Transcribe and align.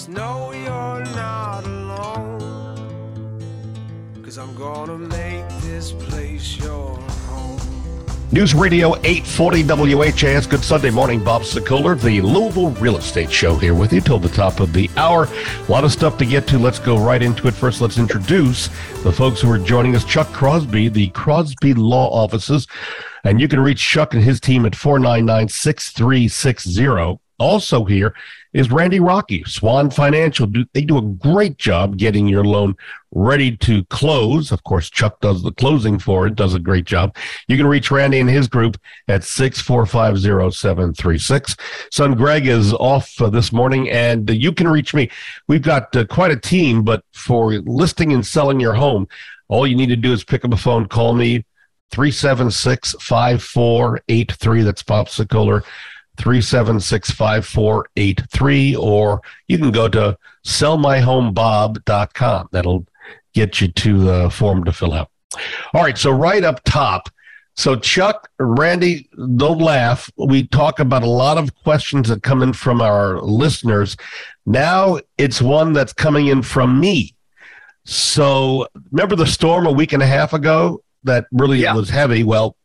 Just 0.00 0.08
know 0.08 0.50
you're 0.52 1.04
not 1.14 1.62
alone. 1.66 2.40
Cause 4.22 4.38
I'm 4.38 4.54
gonna 4.54 4.96
make 4.96 5.46
this 5.60 5.92
place 5.92 6.56
your 6.56 6.96
home. 7.28 7.60
News 8.32 8.54
Radio 8.54 8.96
840 9.04 9.62
WHAS. 9.94 10.46
Good 10.46 10.64
Sunday 10.64 10.88
morning. 10.88 11.22
Bob 11.22 11.42
Sokoler, 11.42 12.00
the 12.00 12.22
Louisville 12.22 12.70
Real 12.70 12.96
Estate 12.96 13.30
Show 13.30 13.56
here 13.56 13.74
with 13.74 13.92
you 13.92 14.00
till 14.00 14.18
the 14.18 14.30
top 14.30 14.60
of 14.60 14.72
the 14.72 14.88
hour. 14.96 15.28
A 15.68 15.70
lot 15.70 15.84
of 15.84 15.92
stuff 15.92 16.16
to 16.16 16.24
get 16.24 16.46
to. 16.46 16.58
Let's 16.58 16.78
go 16.78 16.96
right 16.96 17.20
into 17.20 17.46
it. 17.46 17.52
First, 17.52 17.82
let's 17.82 17.98
introduce 17.98 18.68
the 19.02 19.12
folks 19.12 19.42
who 19.42 19.52
are 19.52 19.58
joining 19.58 19.94
us. 19.94 20.06
Chuck 20.06 20.28
Crosby, 20.28 20.88
the 20.88 21.08
Crosby 21.08 21.74
Law 21.74 22.08
Offices. 22.08 22.66
And 23.24 23.38
you 23.38 23.48
can 23.48 23.60
reach 23.60 23.86
Chuck 23.86 24.14
and 24.14 24.24
his 24.24 24.40
team 24.40 24.64
at 24.64 24.74
499 24.74 25.50
6360. 25.50 27.20
Also 27.40 27.84
here 27.84 28.14
is 28.52 28.70
Randy 28.70 29.00
Rocky, 29.00 29.42
Swan 29.44 29.90
Financial. 29.90 30.46
Do, 30.46 30.66
they 30.74 30.82
do 30.82 30.98
a 30.98 31.02
great 31.02 31.56
job 31.56 31.96
getting 31.96 32.28
your 32.28 32.44
loan 32.44 32.76
ready 33.12 33.56
to 33.58 33.84
close. 33.84 34.50
Of 34.52 34.62
course, 34.64 34.90
Chuck 34.90 35.20
does 35.20 35.42
the 35.42 35.52
closing 35.52 35.98
for 35.98 36.26
it, 36.26 36.34
does 36.34 36.52
a 36.54 36.58
great 36.58 36.84
job. 36.84 37.16
You 37.48 37.56
can 37.56 37.66
reach 37.66 37.90
Randy 37.90 38.20
and 38.20 38.28
his 38.28 38.46
group 38.46 38.76
at 39.08 39.22
6450736. 39.22 41.58
Son 41.90 42.14
Greg 42.14 42.46
is 42.46 42.74
off 42.74 43.18
uh, 43.22 43.30
this 43.30 43.54
morning, 43.54 43.88
and 43.88 44.28
uh, 44.28 44.34
you 44.34 44.52
can 44.52 44.68
reach 44.68 44.92
me. 44.92 45.08
We've 45.48 45.62
got 45.62 45.96
uh, 45.96 46.04
quite 46.04 46.30
a 46.30 46.36
team, 46.36 46.84
but 46.84 47.02
for 47.12 47.54
listing 47.54 48.12
and 48.12 48.26
selling 48.26 48.60
your 48.60 48.74
home, 48.74 49.08
all 49.48 49.66
you 49.66 49.76
need 49.76 49.88
to 49.88 49.96
do 49.96 50.12
is 50.12 50.24
pick 50.24 50.44
up 50.44 50.52
a 50.52 50.58
phone, 50.58 50.88
call 50.88 51.14
me, 51.14 51.46
376 51.90 52.96
5483. 53.00 54.62
That's 54.62 54.82
Bob 54.82 55.08
Sokoler. 55.08 55.64
3765483 56.20 58.76
or 58.78 59.20
you 59.48 59.58
can 59.58 59.70
go 59.70 59.88
to 59.88 60.16
sellmyhomebob.com 60.46 62.48
that'll 62.52 62.86
get 63.34 63.60
you 63.60 63.68
to 63.68 63.98
the 64.02 64.30
form 64.30 64.64
to 64.64 64.72
fill 64.72 64.92
out. 64.92 65.10
All 65.74 65.82
right 65.82 65.98
so 65.98 66.10
right 66.10 66.42
up 66.44 66.60
top. 66.64 67.08
So 67.56 67.76
chuck 67.76 68.28
randy 68.38 69.08
don't 69.36 69.60
laugh. 69.60 70.10
We 70.16 70.46
talk 70.46 70.78
about 70.78 71.02
a 71.02 71.08
lot 71.08 71.36
of 71.36 71.54
questions 71.62 72.08
that 72.08 72.22
come 72.22 72.42
in 72.42 72.52
from 72.52 72.80
our 72.80 73.20
listeners. 73.20 73.96
Now 74.46 74.98
it's 75.18 75.42
one 75.42 75.72
that's 75.72 75.92
coming 75.92 76.28
in 76.28 76.42
from 76.42 76.80
me. 76.80 77.14
So 77.84 78.66
remember 78.92 79.16
the 79.16 79.26
storm 79.26 79.66
a 79.66 79.72
week 79.72 79.92
and 79.92 80.02
a 80.02 80.06
half 80.06 80.32
ago 80.32 80.82
that 81.04 81.26
really 81.32 81.62
Yeah. 81.62 81.74
was 81.74 81.90
heavy? 81.90 82.24
Well 82.24 82.56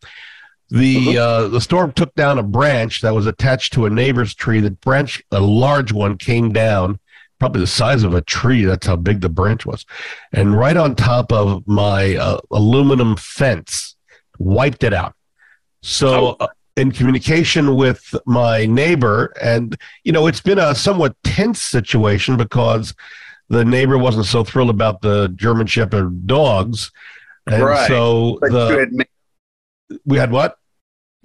the 0.69 1.17
uh, 1.17 1.47
the 1.47 1.61
storm 1.61 1.91
took 1.91 2.13
down 2.15 2.39
a 2.39 2.43
branch 2.43 3.01
that 3.01 3.13
was 3.13 3.27
attached 3.27 3.73
to 3.73 3.85
a 3.85 3.89
neighbor's 3.89 4.33
tree. 4.33 4.59
The 4.59 4.71
branch, 4.71 5.23
a 5.31 5.39
large 5.39 5.91
one, 5.91 6.17
came 6.17 6.51
down, 6.51 6.99
probably 7.39 7.61
the 7.61 7.67
size 7.67 8.03
of 8.03 8.13
a 8.13 8.21
tree. 8.21 8.65
That's 8.65 8.87
how 8.87 8.95
big 8.95 9.21
the 9.21 9.29
branch 9.29 9.65
was, 9.65 9.85
and 10.31 10.57
right 10.57 10.77
on 10.77 10.95
top 10.95 11.31
of 11.31 11.67
my 11.67 12.15
uh, 12.15 12.39
aluminum 12.51 13.15
fence, 13.15 13.95
wiped 14.39 14.83
it 14.83 14.93
out. 14.93 15.15
So. 15.81 16.37
Uh, 16.39 16.47
in 16.77 16.91
communication 16.91 17.77
with 17.77 18.13
my 18.25 18.65
neighbor, 18.65 19.33
and 19.41 19.77
you 20.03 20.11
know, 20.11 20.27
it's 20.27 20.41
been 20.41 20.59
a 20.59 20.75
somewhat 20.75 21.15
tense 21.23 21.61
situation 21.61 22.35
because 22.35 22.93
the 23.47 23.63
neighbor 23.63 23.97
wasn't 23.97 24.25
so 24.25 24.43
thrilled 24.43 24.69
about 24.69 25.01
the 25.01 25.29
German 25.35 25.67
Shepherd 25.67 26.27
dogs, 26.27 26.91
and 27.47 27.63
Right. 27.63 27.87
so 27.87 28.39
But 28.41 28.51
the, 28.51 29.05
we 30.05 30.17
had 30.17 30.31
what? 30.31 30.57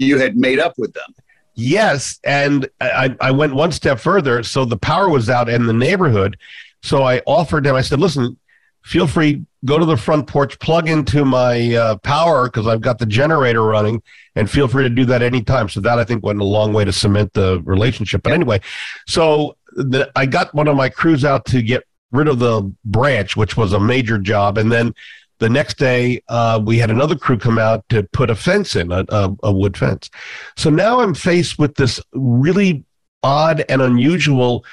you 0.01 0.19
had 0.19 0.37
made 0.37 0.59
up 0.59 0.75
with 0.79 0.93
them. 0.95 1.15
Yes, 1.55 2.19
and 2.25 2.69
I, 2.81 3.15
I 3.21 3.31
went 3.33 3.55
one 3.55 3.71
step 3.71 4.01
further. 4.01 4.43
So 4.43 4.65
the 4.65 4.79
power 4.79 5.09
was 5.09 5.29
out 5.29 5.49
in 5.49 5.67
the 5.67 5.73
neighborhood. 5.73 6.39
So 6.83 7.03
I 7.03 7.19
offered 7.27 7.67
him. 7.67 7.75
I 7.75 7.83
said, 7.83 8.01
"Listen, 8.01 8.39
feel 8.83 9.07
free 9.07 9.45
go 9.67 9.79
to 9.79 9.85
the 9.85 9.97
front 9.97 10.27
porch, 10.27 10.59
plug 10.59 10.89
into 10.89 11.23
my 11.27 11.75
uh, 11.75 11.97
power 11.99 12.47
because 12.47 12.67
I've 12.67 12.81
got 12.81 12.99
the 12.99 13.05
generator 13.05 13.63
running, 13.63 14.03
and 14.35 14.51
feel 14.51 14.69
free 14.69 14.85
to 14.85 14.89
do 14.89 15.05
that 15.07 15.23
anytime." 15.23 15.69
So 15.69 15.81
that 15.81 15.99
I 15.99 16.05
think 16.05 16.25
went 16.25 16.41
a 16.41 16.45
long 16.45 16.73
way 16.73 16.85
to 16.85 16.93
cement 16.93 17.35
the 17.35 17.61
relationship. 17.65 18.23
But 18.23 18.33
anyway, 18.33 18.61
so 19.07 19.57
the, 19.73 20.11
I 20.17 20.25
got 20.25 20.55
one 20.55 20.69
of 20.69 20.77
my 20.77 20.89
crews 20.89 21.27
out 21.27 21.45
to 21.47 21.61
get 21.61 21.85
rid 22.11 22.27
of 22.27 22.39
the 22.39 22.73
branch, 22.87 23.37
which 23.37 23.57
was 23.57 23.75
a 23.75 23.81
major 23.81 24.17
job, 24.17 24.57
and 24.57 24.73
then 24.73 24.95
the 25.41 25.51
next 25.51 25.79
day 25.79 26.23
uh, 26.29 26.61
we 26.65 26.79
had 26.79 26.91
another 26.91 27.17
crew 27.17 27.39
come 27.39 27.59
out 27.59 27.87
to 27.89 28.05
put 28.13 28.31
a 28.31 28.37
fence 28.37 28.77
in 28.77 28.93
a, 28.93 29.05
a, 29.09 29.35
a 29.43 29.53
wood 29.53 29.77
fence. 29.77 30.09
So 30.57 30.71
now 30.71 31.01
i'm 31.01 31.15
faced 31.15 31.59
with 31.59 31.75
this 31.75 32.01
really 32.13 32.85
odd 33.23 33.65
and 33.69 33.83
unusual 33.83 34.65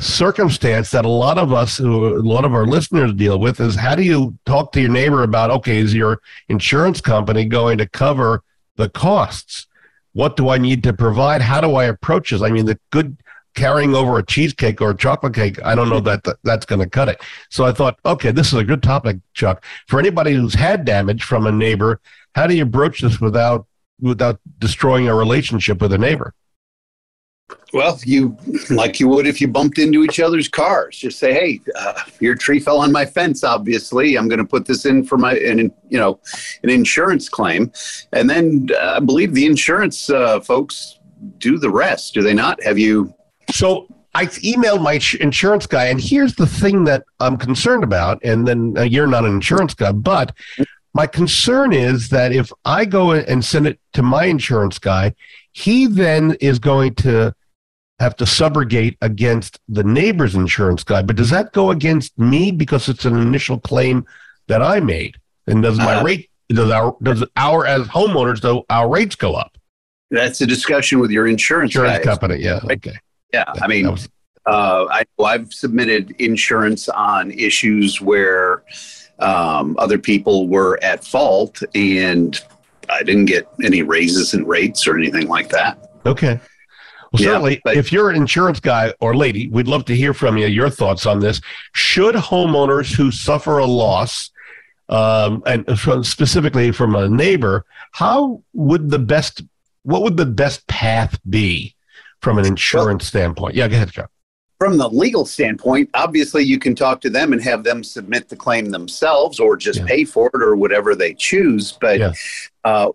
circumstance 0.00 0.92
that 0.92 1.04
a 1.04 1.08
lot 1.08 1.38
of 1.38 1.52
us 1.52 1.80
a 1.80 1.84
lot 1.84 2.44
of 2.44 2.54
our 2.54 2.66
listeners 2.66 3.12
deal 3.14 3.38
with 3.40 3.58
is 3.58 3.74
how 3.74 3.96
do 3.96 4.02
you 4.02 4.36
talk 4.46 4.70
to 4.72 4.80
your 4.80 4.90
neighbor 4.90 5.24
about 5.24 5.50
okay 5.50 5.78
is 5.78 5.92
your 5.94 6.20
insurance 6.48 7.00
company 7.00 7.44
going 7.44 7.78
to 7.78 7.88
cover 7.88 8.42
the 8.76 8.88
costs? 8.88 9.66
What 10.12 10.36
do 10.36 10.48
i 10.48 10.58
need 10.58 10.82
to 10.84 10.92
provide? 10.92 11.42
How 11.42 11.60
do 11.60 11.74
i 11.76 11.84
approach 11.84 12.30
this? 12.30 12.42
I 12.42 12.50
mean 12.50 12.66
the 12.66 12.78
good 12.90 13.16
carrying 13.54 13.94
over 13.94 14.18
a 14.18 14.24
cheesecake 14.24 14.80
or 14.80 14.90
a 14.90 14.96
chocolate 14.96 15.34
cake 15.34 15.62
i 15.64 15.74
don't 15.74 15.88
know 15.88 16.00
that, 16.00 16.22
that 16.24 16.36
that's 16.44 16.66
going 16.66 16.80
to 16.80 16.88
cut 16.88 17.08
it 17.08 17.20
so 17.50 17.64
i 17.64 17.72
thought 17.72 17.98
okay 18.04 18.30
this 18.30 18.48
is 18.48 18.54
a 18.54 18.64
good 18.64 18.82
topic 18.82 19.16
chuck 19.34 19.64
for 19.86 19.98
anybody 19.98 20.32
who's 20.32 20.54
had 20.54 20.84
damage 20.84 21.22
from 21.22 21.46
a 21.46 21.52
neighbor 21.52 22.00
how 22.34 22.46
do 22.46 22.54
you 22.54 22.64
broach 22.64 23.00
this 23.00 23.20
without 23.20 23.66
without 24.00 24.40
destroying 24.58 25.08
a 25.08 25.14
relationship 25.14 25.80
with 25.80 25.92
a 25.92 25.98
neighbor 25.98 26.34
Well, 27.72 27.98
you 28.04 28.36
like 28.70 29.00
you 29.00 29.08
would 29.08 29.26
if 29.26 29.40
you 29.40 29.48
bumped 29.48 29.78
into 29.78 30.04
each 30.04 30.20
other's 30.20 30.48
cars. 30.48 30.98
Just 30.98 31.18
say, 31.18 31.32
"Hey, 31.32 31.60
uh, 31.74 31.94
your 32.20 32.34
tree 32.34 32.60
fell 32.60 32.78
on 32.78 32.92
my 32.92 33.06
fence. 33.06 33.44
Obviously, 33.44 34.16
I'm 34.16 34.28
going 34.28 34.38
to 34.38 34.44
put 34.44 34.66
this 34.66 34.84
in 34.84 35.04
for 35.04 35.18
my 35.18 35.34
an 35.34 35.58
you 35.88 35.98
know 35.98 36.20
an 36.62 36.70
insurance 36.70 37.28
claim." 37.28 37.72
And 38.12 38.28
then 38.28 38.68
uh, 38.78 38.96
I 38.96 39.00
believe 39.00 39.34
the 39.34 39.46
insurance 39.46 40.10
uh, 40.10 40.40
folks 40.40 40.98
do 41.38 41.58
the 41.58 41.70
rest. 41.70 42.14
Do 42.14 42.22
they 42.22 42.34
not? 42.34 42.62
Have 42.62 42.78
you? 42.78 43.14
So 43.50 43.86
I 44.14 44.26
emailed 44.26 44.82
my 44.82 45.00
insurance 45.20 45.66
guy, 45.66 45.86
and 45.86 46.00
here's 46.00 46.34
the 46.34 46.46
thing 46.46 46.84
that 46.84 47.04
I'm 47.20 47.36
concerned 47.36 47.84
about. 47.84 48.22
And 48.24 48.46
then 48.46 48.74
uh, 48.76 48.82
you're 48.82 49.06
not 49.06 49.24
an 49.24 49.32
insurance 49.32 49.74
guy, 49.74 49.92
but 49.92 50.34
my 50.94 51.06
concern 51.06 51.72
is 51.72 52.08
that 52.10 52.32
if 52.32 52.50
I 52.64 52.84
go 52.84 53.12
and 53.12 53.44
send 53.44 53.66
it 53.66 53.78
to 53.92 54.02
my 54.02 54.24
insurance 54.24 54.78
guy, 54.78 55.14
he 55.52 55.86
then 55.86 56.36
is 56.40 56.58
going 56.58 56.94
to 56.96 57.34
have 58.00 58.16
to 58.16 58.24
subrogate 58.24 58.96
against 59.02 59.58
the 59.68 59.82
neighbor's 59.84 60.34
insurance 60.34 60.84
guy. 60.84 61.02
But 61.02 61.16
does 61.16 61.30
that 61.30 61.52
go 61.52 61.70
against 61.70 62.16
me 62.18 62.52
because 62.52 62.88
it's 62.88 63.04
an 63.04 63.16
initial 63.16 63.58
claim 63.58 64.06
that 64.46 64.62
I 64.62 64.80
made? 64.80 65.16
And 65.46 65.62
does 65.62 65.78
my 65.78 65.96
Uh, 65.96 66.04
rate 66.04 66.30
does 66.48 66.70
our 66.70 66.96
does 67.02 67.24
our 67.36 67.66
as 67.66 67.86
homeowners 67.88 68.40
though 68.40 68.64
our 68.70 68.88
rates 68.88 69.16
go 69.16 69.34
up? 69.34 69.58
That's 70.10 70.40
a 70.40 70.46
discussion 70.46 71.00
with 71.00 71.10
your 71.10 71.26
insurance, 71.26 71.74
Insurance 71.74 72.04
company, 72.04 72.36
yeah, 72.42 72.60
Right. 72.64 72.78
okay. 72.78 72.98
Yeah, 73.32 73.44
I 73.62 73.66
mean, 73.68 73.90
was- 73.90 74.08
Uh, 74.46 74.86
I, 74.90 75.04
I've 75.22 75.52
submitted 75.52 76.12
insurance 76.18 76.88
on 76.88 77.30
issues 77.32 78.00
where 78.00 78.62
um, 79.18 79.76
other 79.78 79.98
people 79.98 80.48
were 80.48 80.78
at 80.82 81.04
fault, 81.04 81.62
and 81.74 82.40
I 82.88 83.02
didn't 83.02 83.26
get 83.26 83.46
any 83.62 83.82
raises 83.82 84.32
in 84.32 84.46
rates 84.46 84.86
or 84.86 84.96
anything 84.96 85.28
like 85.28 85.50
that. 85.50 85.90
Okay. 86.06 86.40
Well, 87.12 87.22
Yeah, 87.22 87.28
certainly, 87.28 87.60
but- 87.62 87.76
if 87.76 87.92
you're 87.92 88.08
an 88.08 88.16
insurance 88.16 88.60
guy 88.60 88.94
or 89.00 89.14
lady, 89.14 89.48
we'd 89.48 89.68
love 89.68 89.84
to 89.86 89.96
hear 89.96 90.14
from 90.14 90.38
you. 90.38 90.46
Your 90.46 90.70
thoughts 90.70 91.04
on 91.04 91.20
this? 91.20 91.42
Should 91.74 92.14
homeowners 92.14 92.94
who 92.94 93.10
suffer 93.10 93.58
a 93.58 93.66
loss, 93.66 94.30
um, 94.88 95.42
and 95.44 95.78
from, 95.78 96.04
specifically 96.04 96.70
from 96.72 96.94
a 96.94 97.06
neighbor, 97.08 97.66
how 97.92 98.42
would 98.54 98.88
the 98.88 98.98
best? 98.98 99.42
What 99.82 100.02
would 100.02 100.16
the 100.16 100.26
best 100.26 100.66
path 100.68 101.18
be 101.28 101.74
from 102.20 102.38
an 102.38 102.46
insurance 102.46 103.06
standpoint? 103.06 103.54
Yeah, 103.54 103.68
go 103.68 103.76
ahead, 103.76 103.90
John. 103.92 104.06
From 104.58 104.76
the 104.76 104.88
legal 104.88 105.24
standpoint, 105.24 105.88
obviously 105.94 106.42
you 106.42 106.58
can 106.58 106.74
talk 106.74 107.00
to 107.02 107.10
them 107.10 107.32
and 107.32 107.40
have 107.42 107.62
them 107.62 107.84
submit 107.84 108.28
the 108.28 108.34
claim 108.36 108.70
themselves 108.70 109.38
or 109.38 109.56
just 109.56 109.78
Yeah. 109.80 109.86
pay 109.86 110.04
for 110.04 110.28
it 110.34 110.42
or 110.42 110.56
whatever 110.56 110.96
they 110.96 111.14
choose. 111.14 111.78
But 111.80 111.98
Yeah. 112.00 112.12
uh, 112.64 112.90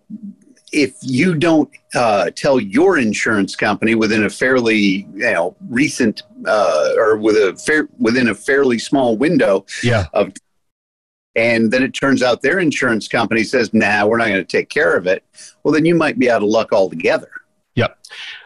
if 0.73 0.95
you 1.01 1.35
don't 1.35 1.69
uh, 1.95 2.31
tell 2.35 2.59
your 2.59 2.97
insurance 2.97 3.55
company 3.55 3.95
within 3.95 4.25
a 4.25 4.29
fairly 4.29 4.75
you 5.13 5.31
know 5.31 5.55
recent 5.69 6.23
uh, 6.45 6.89
or 6.97 7.15
with 7.15 7.35
a 7.35 7.55
fair 7.55 7.87
within 7.99 8.27
a 8.29 8.35
fairly 8.35 8.79
small 8.79 9.15
window 9.15 9.65
Yeah, 9.83 10.07
of 10.13 10.33
and 11.35 11.71
then 11.71 11.81
it 11.83 11.93
turns 11.93 12.21
out 12.23 12.41
their 12.41 12.59
insurance 12.59 13.07
company 13.07 13.43
says, 13.43 13.73
nah, 13.73 14.05
we're 14.05 14.17
not 14.17 14.27
going 14.27 14.37
to 14.39 14.43
take 14.43 14.69
care 14.69 14.95
of 14.95 15.07
it, 15.07 15.23
well, 15.63 15.73
then 15.73 15.85
you 15.85 15.95
might 15.95 16.19
be 16.19 16.29
out 16.29 16.43
of 16.43 16.49
luck 16.49 16.73
altogether. 16.73 17.29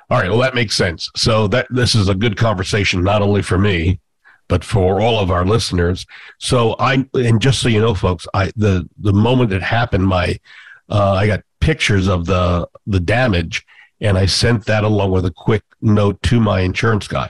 All 0.09 0.19
right. 0.19 0.29
Well, 0.29 0.39
that 0.39 0.55
makes 0.55 0.75
sense. 0.75 1.09
So 1.15 1.47
that 1.49 1.67
this 1.69 1.95
is 1.95 2.07
a 2.09 2.15
good 2.15 2.37
conversation, 2.37 3.03
not 3.03 3.21
only 3.21 3.41
for 3.41 3.57
me, 3.57 3.99
but 4.47 4.63
for 4.63 5.01
all 5.01 5.19
of 5.19 5.29
our 5.31 5.45
listeners. 5.45 6.05
So 6.39 6.75
I, 6.79 7.05
and 7.13 7.41
just 7.41 7.61
so 7.61 7.67
you 7.69 7.81
know, 7.81 7.93
folks, 7.93 8.25
I 8.33 8.51
the 8.55 8.87
the 8.99 9.13
moment 9.13 9.51
it 9.51 9.61
happened, 9.61 10.07
my 10.07 10.39
uh, 10.89 11.13
I 11.13 11.27
got 11.27 11.41
pictures 11.59 12.07
of 12.07 12.25
the 12.25 12.67
the 12.85 13.01
damage, 13.01 13.65
and 13.99 14.17
I 14.17 14.25
sent 14.27 14.65
that 14.65 14.83
along 14.85 15.11
with 15.11 15.25
a 15.25 15.31
quick 15.31 15.63
note 15.81 16.21
to 16.23 16.39
my 16.39 16.61
insurance 16.61 17.07
guy. 17.07 17.29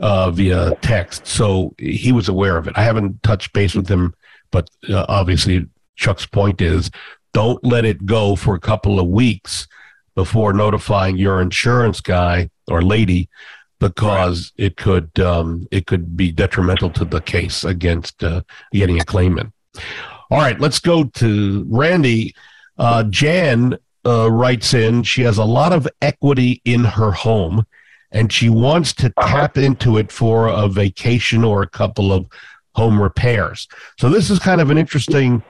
uh, 0.00 0.30
via 0.30 0.74
text, 0.80 1.26
so 1.26 1.74
he 1.78 2.12
was 2.12 2.28
aware 2.28 2.56
of 2.56 2.68
it. 2.68 2.74
I 2.76 2.82
haven't 2.84 3.22
touched 3.22 3.52
base 3.52 3.74
with 3.74 3.88
him, 3.88 4.14
but 4.50 4.70
uh, 4.88 5.04
obviously 5.08 5.66
Chuck's 5.96 6.26
point 6.26 6.60
is 6.60 6.90
don't 7.32 7.62
let 7.64 7.84
it 7.84 8.06
go 8.06 8.36
for 8.36 8.54
a 8.54 8.60
couple 8.60 9.00
of 9.00 9.08
weeks 9.08 9.66
before 10.18 10.52
notifying 10.52 11.16
your 11.16 11.40
insurance 11.40 12.00
guy 12.00 12.50
or 12.66 12.82
lady 12.82 13.28
because 13.78 14.52
right. 14.58 14.66
it 14.66 14.76
could 14.76 15.16
um, 15.20 15.68
it 15.70 15.86
could 15.86 16.16
be 16.16 16.32
detrimental 16.32 16.90
to 16.90 17.04
the 17.04 17.20
case 17.20 17.62
against 17.62 18.24
uh, 18.24 18.42
getting 18.72 19.00
a 19.00 19.04
claim 19.04 19.38
in. 19.38 19.52
All 20.28 20.38
right, 20.38 20.58
let's 20.58 20.80
go 20.80 21.04
to 21.04 21.64
Randy. 21.68 22.34
Uh, 22.76 23.04
Jan 23.04 23.78
uh, 24.04 24.28
writes 24.28 24.74
in. 24.74 25.04
She 25.04 25.22
has 25.22 25.38
a 25.38 25.44
lot 25.44 25.72
of 25.72 25.86
equity 26.02 26.62
in 26.64 26.82
her 26.82 27.12
home, 27.12 27.64
and 28.10 28.32
she 28.32 28.48
wants 28.48 28.92
to 28.94 29.12
uh-huh. 29.16 29.28
tap 29.28 29.56
into 29.56 29.98
it 29.98 30.10
for 30.10 30.48
a 30.48 30.66
vacation 30.66 31.44
or 31.44 31.62
a 31.62 31.68
couple 31.68 32.12
of 32.12 32.26
home 32.74 33.00
repairs. 33.00 33.68
So 34.00 34.10
this 34.10 34.30
is 34.30 34.40
kind 34.40 34.60
of 34.60 34.72
an 34.72 34.78
interesting 34.78 35.44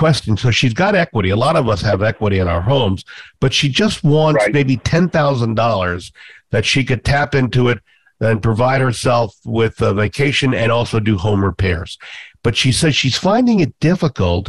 question. 0.00 0.34
So 0.34 0.50
she's 0.50 0.72
got 0.72 0.94
equity. 0.94 1.28
A 1.28 1.36
lot 1.36 1.56
of 1.56 1.68
us 1.68 1.82
have 1.82 2.02
equity 2.02 2.38
in 2.38 2.48
our 2.48 2.62
homes, 2.62 3.04
but 3.38 3.52
she 3.52 3.68
just 3.68 4.02
wants 4.02 4.42
right. 4.42 4.52
maybe 4.52 4.78
ten 4.78 5.10
thousand 5.10 5.56
dollars 5.56 6.10
that 6.52 6.64
she 6.64 6.84
could 6.84 7.04
tap 7.04 7.34
into 7.34 7.68
it 7.68 7.80
and 8.18 8.42
provide 8.42 8.80
herself 8.80 9.36
with 9.44 9.80
a 9.82 9.92
vacation 9.92 10.54
and 10.54 10.72
also 10.72 11.00
do 11.00 11.18
home 11.18 11.44
repairs. 11.44 11.98
But 12.42 12.56
she 12.56 12.72
says 12.72 12.96
she's 12.96 13.18
finding 13.18 13.60
it 13.60 13.78
difficult 13.78 14.48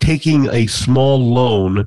taking 0.00 0.48
a 0.50 0.66
small 0.66 1.18
loan 1.32 1.86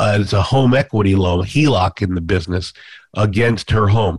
as 0.00 0.32
a 0.32 0.42
home 0.42 0.74
equity 0.74 1.14
loan, 1.14 1.44
HELOC 1.44 2.02
in 2.02 2.14
the 2.16 2.20
business, 2.20 2.72
against 3.14 3.70
her 3.70 3.86
home. 3.86 4.18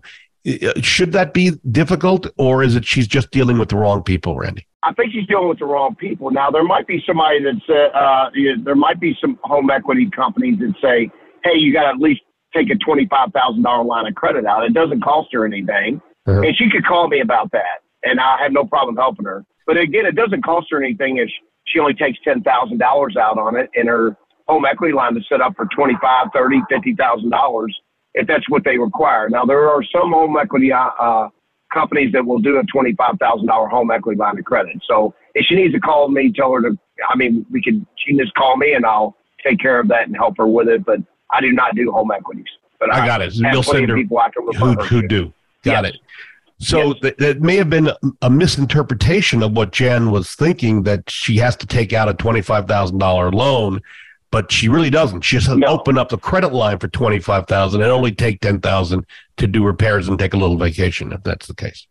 Should 0.81 1.11
that 1.13 1.33
be 1.33 1.51
difficult, 1.69 2.27
or 2.37 2.63
is 2.63 2.75
it 2.75 2.85
she's 2.85 3.07
just 3.07 3.31
dealing 3.31 3.59
with 3.59 3.69
the 3.69 3.75
wrong 3.75 4.03
people, 4.03 4.37
Randy? 4.37 4.65
I 4.83 4.93
think 4.93 5.11
she's 5.11 5.27
dealing 5.27 5.49
with 5.49 5.59
the 5.59 5.65
wrong 5.65 5.95
people. 5.95 6.31
Now, 6.31 6.49
there 6.49 6.63
might 6.63 6.87
be 6.87 7.03
somebody 7.05 7.43
that 7.43 7.61
said, 7.67 7.91
uh, 7.93 8.29
there 8.63 8.75
might 8.75 8.99
be 8.99 9.15
some 9.21 9.39
home 9.43 9.69
equity 9.69 10.09
companies 10.09 10.57
that 10.59 10.73
say, 10.81 11.11
hey, 11.43 11.57
you 11.57 11.71
got 11.71 11.83
to 11.83 11.89
at 11.89 11.97
least 11.97 12.21
take 12.55 12.69
a 12.71 12.75
$25,000 12.75 13.85
line 13.85 14.07
of 14.07 14.15
credit 14.15 14.45
out. 14.45 14.63
It 14.63 14.73
doesn't 14.73 15.01
cost 15.01 15.29
her 15.33 15.45
anything. 15.45 16.01
Uh-huh. 16.27 16.41
And 16.41 16.55
she 16.57 16.69
could 16.69 16.85
call 16.85 17.07
me 17.07 17.21
about 17.21 17.51
that, 17.51 17.81
and 18.03 18.19
I 18.19 18.37
have 18.41 18.51
no 18.51 18.65
problem 18.65 18.95
helping 18.95 19.25
her. 19.25 19.45
But 19.67 19.77
again, 19.77 20.05
it 20.05 20.15
doesn't 20.15 20.43
cost 20.43 20.67
her 20.71 20.83
anything 20.83 21.17
if 21.17 21.29
she 21.65 21.79
only 21.79 21.93
takes 21.93 22.17
$10,000 22.25 23.17
out 23.17 23.37
on 23.37 23.55
it 23.55 23.69
and 23.75 23.87
her 23.87 24.17
home 24.47 24.65
equity 24.65 24.93
line 24.93 25.15
is 25.17 25.23
set 25.29 25.41
up 25.41 25.55
for 25.55 25.67
twenty-five, 25.75 26.27
thirty, 26.33 26.61
fifty 26.69 26.93
thousand 26.95 27.29
dollars 27.29 27.75
if 28.13 28.27
that's 28.27 28.49
what 28.49 28.63
they 28.63 28.77
require. 28.77 29.29
Now 29.29 29.45
there 29.45 29.69
are 29.69 29.83
some 29.83 30.11
home 30.11 30.37
equity 30.37 30.71
uh, 30.71 30.89
uh 30.99 31.29
companies 31.73 32.11
that 32.13 32.25
will 32.25 32.39
do 32.39 32.59
a 32.59 32.63
twenty-five 32.63 33.17
thousand 33.19 33.47
dollar 33.47 33.67
home 33.67 33.91
equity 33.91 34.19
line 34.19 34.37
of 34.37 34.45
credit. 34.45 34.77
So 34.87 35.13
if 35.35 35.45
she 35.45 35.55
needs 35.55 35.73
to 35.73 35.79
call 35.79 36.09
me, 36.09 36.31
tell 36.33 36.53
her 36.53 36.61
to. 36.61 36.77
I 37.09 37.17
mean, 37.17 37.45
we 37.49 37.61
can, 37.61 37.85
She 37.97 38.11
can 38.11 38.19
just 38.19 38.33
call 38.35 38.57
me 38.57 38.73
and 38.73 38.85
I'll 38.85 39.15
take 39.43 39.59
care 39.59 39.79
of 39.79 39.87
that 39.87 40.07
and 40.07 40.15
help 40.15 40.37
her 40.37 40.47
with 40.47 40.67
it. 40.67 40.85
But 40.85 40.99
I 41.31 41.41
do 41.41 41.51
not 41.51 41.75
do 41.75 41.91
home 41.91 42.11
equities. 42.11 42.45
But 42.79 42.93
I, 42.93 43.03
I 43.03 43.05
got 43.07 43.21
it. 43.21 43.33
You'll 43.33 43.63
send 43.63 43.89
her 43.89 43.95
people 43.95 44.19
I 44.19 44.29
can 44.29 44.45
who, 44.53 44.73
who 44.73 45.07
do. 45.07 45.33
Got 45.63 45.85
yes. 45.85 45.93
it. 45.93 46.01
So 46.59 46.87
yes. 46.87 46.95
th- 47.01 47.17
that 47.17 47.41
may 47.41 47.55
have 47.55 47.69
been 47.69 47.89
a 48.21 48.29
misinterpretation 48.29 49.41
of 49.41 49.53
what 49.53 49.71
Jen 49.71 50.11
was 50.11 50.35
thinking 50.35 50.83
that 50.83 51.09
she 51.09 51.37
has 51.37 51.55
to 51.57 51.65
take 51.65 51.91
out 51.93 52.07
a 52.07 52.13
twenty-five 52.13 52.67
thousand 52.67 52.99
dollar 52.99 53.31
loan 53.31 53.81
but 54.31 54.51
she 54.51 54.69
really 54.69 54.89
doesn't. 54.89 55.21
She 55.21 55.37
just 55.37 55.49
no. 55.49 55.67
open 55.67 55.97
up 55.97 56.09
the 56.09 56.17
credit 56.17 56.53
line 56.53 56.79
for 56.79 56.87
twenty 56.87 57.19
five 57.19 57.47
thousand 57.47 57.81
and 57.81 57.91
only 57.91 58.11
take 58.11 58.39
ten 58.39 58.59
thousand 58.59 59.05
to 59.37 59.47
do 59.47 59.63
repairs 59.63 60.07
and 60.07 60.17
take 60.17 60.33
a 60.33 60.37
little 60.37 60.57
vacation 60.57 61.11
if 61.11 61.23
that's 61.23 61.47
the 61.47 61.53
case. 61.53 61.85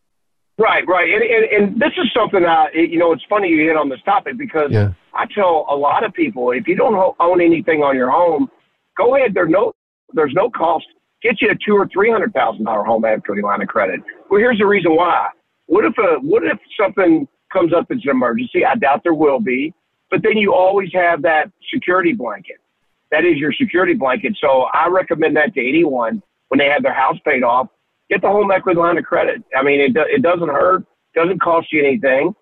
Right, 0.58 0.86
right, 0.86 1.08
and 1.08 1.22
and, 1.22 1.44
and 1.44 1.80
this 1.80 1.92
is 1.96 2.10
something 2.14 2.42
that 2.42 2.74
you 2.74 2.98
know. 2.98 3.12
It's 3.12 3.24
funny 3.28 3.48
you 3.48 3.66
hit 3.66 3.76
on 3.76 3.88
this 3.88 4.02
topic 4.04 4.36
because 4.36 4.70
yeah. 4.70 4.92
I 5.14 5.26
tell 5.34 5.66
a 5.70 5.76
lot 5.76 6.04
of 6.04 6.12
people 6.12 6.50
if 6.50 6.66
you 6.66 6.76
don't 6.76 7.14
own 7.18 7.40
anything 7.40 7.82
on 7.82 7.96
your 7.96 8.10
home, 8.10 8.50
go 8.96 9.16
ahead. 9.16 9.32
There's 9.32 9.50
no 9.50 9.72
there's 10.12 10.34
no 10.34 10.50
cost. 10.50 10.86
Get 11.22 11.40
you 11.40 11.50
a 11.50 11.54
two 11.54 11.74
or 11.74 11.88
three 11.92 12.10
hundred 12.10 12.32
thousand 12.32 12.64
dollar 12.64 12.84
home 12.84 13.04
equity 13.04 13.42
line 13.42 13.62
of 13.62 13.68
credit. 13.68 14.00
Well, 14.30 14.40
here's 14.40 14.58
the 14.58 14.66
reason 14.66 14.96
why. 14.96 15.28
What 15.66 15.84
if 15.84 15.94
a 15.98 16.18
what 16.20 16.42
if 16.44 16.58
something 16.78 17.28
comes 17.52 17.72
up 17.72 17.86
as 17.90 17.98
an 18.04 18.10
emergency? 18.10 18.64
I 18.64 18.74
doubt 18.74 19.02
there 19.02 19.14
will 19.14 19.40
be. 19.40 19.72
But 20.10 20.22
then 20.22 20.36
you 20.36 20.52
always 20.52 20.90
have 20.92 21.22
that 21.22 21.50
security 21.72 22.12
blanket. 22.12 22.56
That 23.10 23.24
is 23.24 23.38
your 23.38 23.52
security 23.52 23.94
blanket. 23.94 24.36
So 24.40 24.66
I 24.72 24.88
recommend 24.88 25.36
that 25.36 25.54
to 25.54 25.60
anyone 25.60 26.22
when 26.48 26.58
they 26.58 26.66
have 26.66 26.82
their 26.82 26.94
house 26.94 27.16
paid 27.24 27.42
off. 27.42 27.68
Get 28.08 28.22
the 28.22 28.28
home 28.28 28.50
equity 28.50 28.78
line 28.78 28.98
of 28.98 29.04
credit. 29.04 29.42
I 29.56 29.62
mean, 29.62 29.80
it, 29.80 29.92
it 29.96 30.22
doesn't 30.22 30.48
hurt, 30.48 30.84
doesn't 31.14 31.40
cost 31.40 31.72
you 31.72 31.84
anything. 31.84 32.34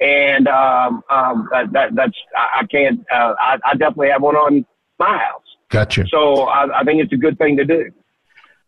And 0.00 0.48
um, 0.48 1.02
um, 1.08 1.48
that, 1.50 1.72
that, 1.72 1.94
that's, 1.94 2.16
I, 2.36 2.60
I 2.60 2.66
can't, 2.66 3.00
uh, 3.12 3.34
I, 3.40 3.58
I 3.64 3.72
definitely 3.72 4.10
have 4.10 4.22
one 4.22 4.36
on 4.36 4.66
my 4.98 5.18
house. 5.18 5.42
Gotcha. 5.70 6.04
So 6.08 6.42
I, 6.42 6.80
I 6.80 6.84
think 6.84 7.02
it's 7.02 7.12
a 7.12 7.16
good 7.16 7.38
thing 7.38 7.56
to 7.56 7.64
do. 7.64 7.90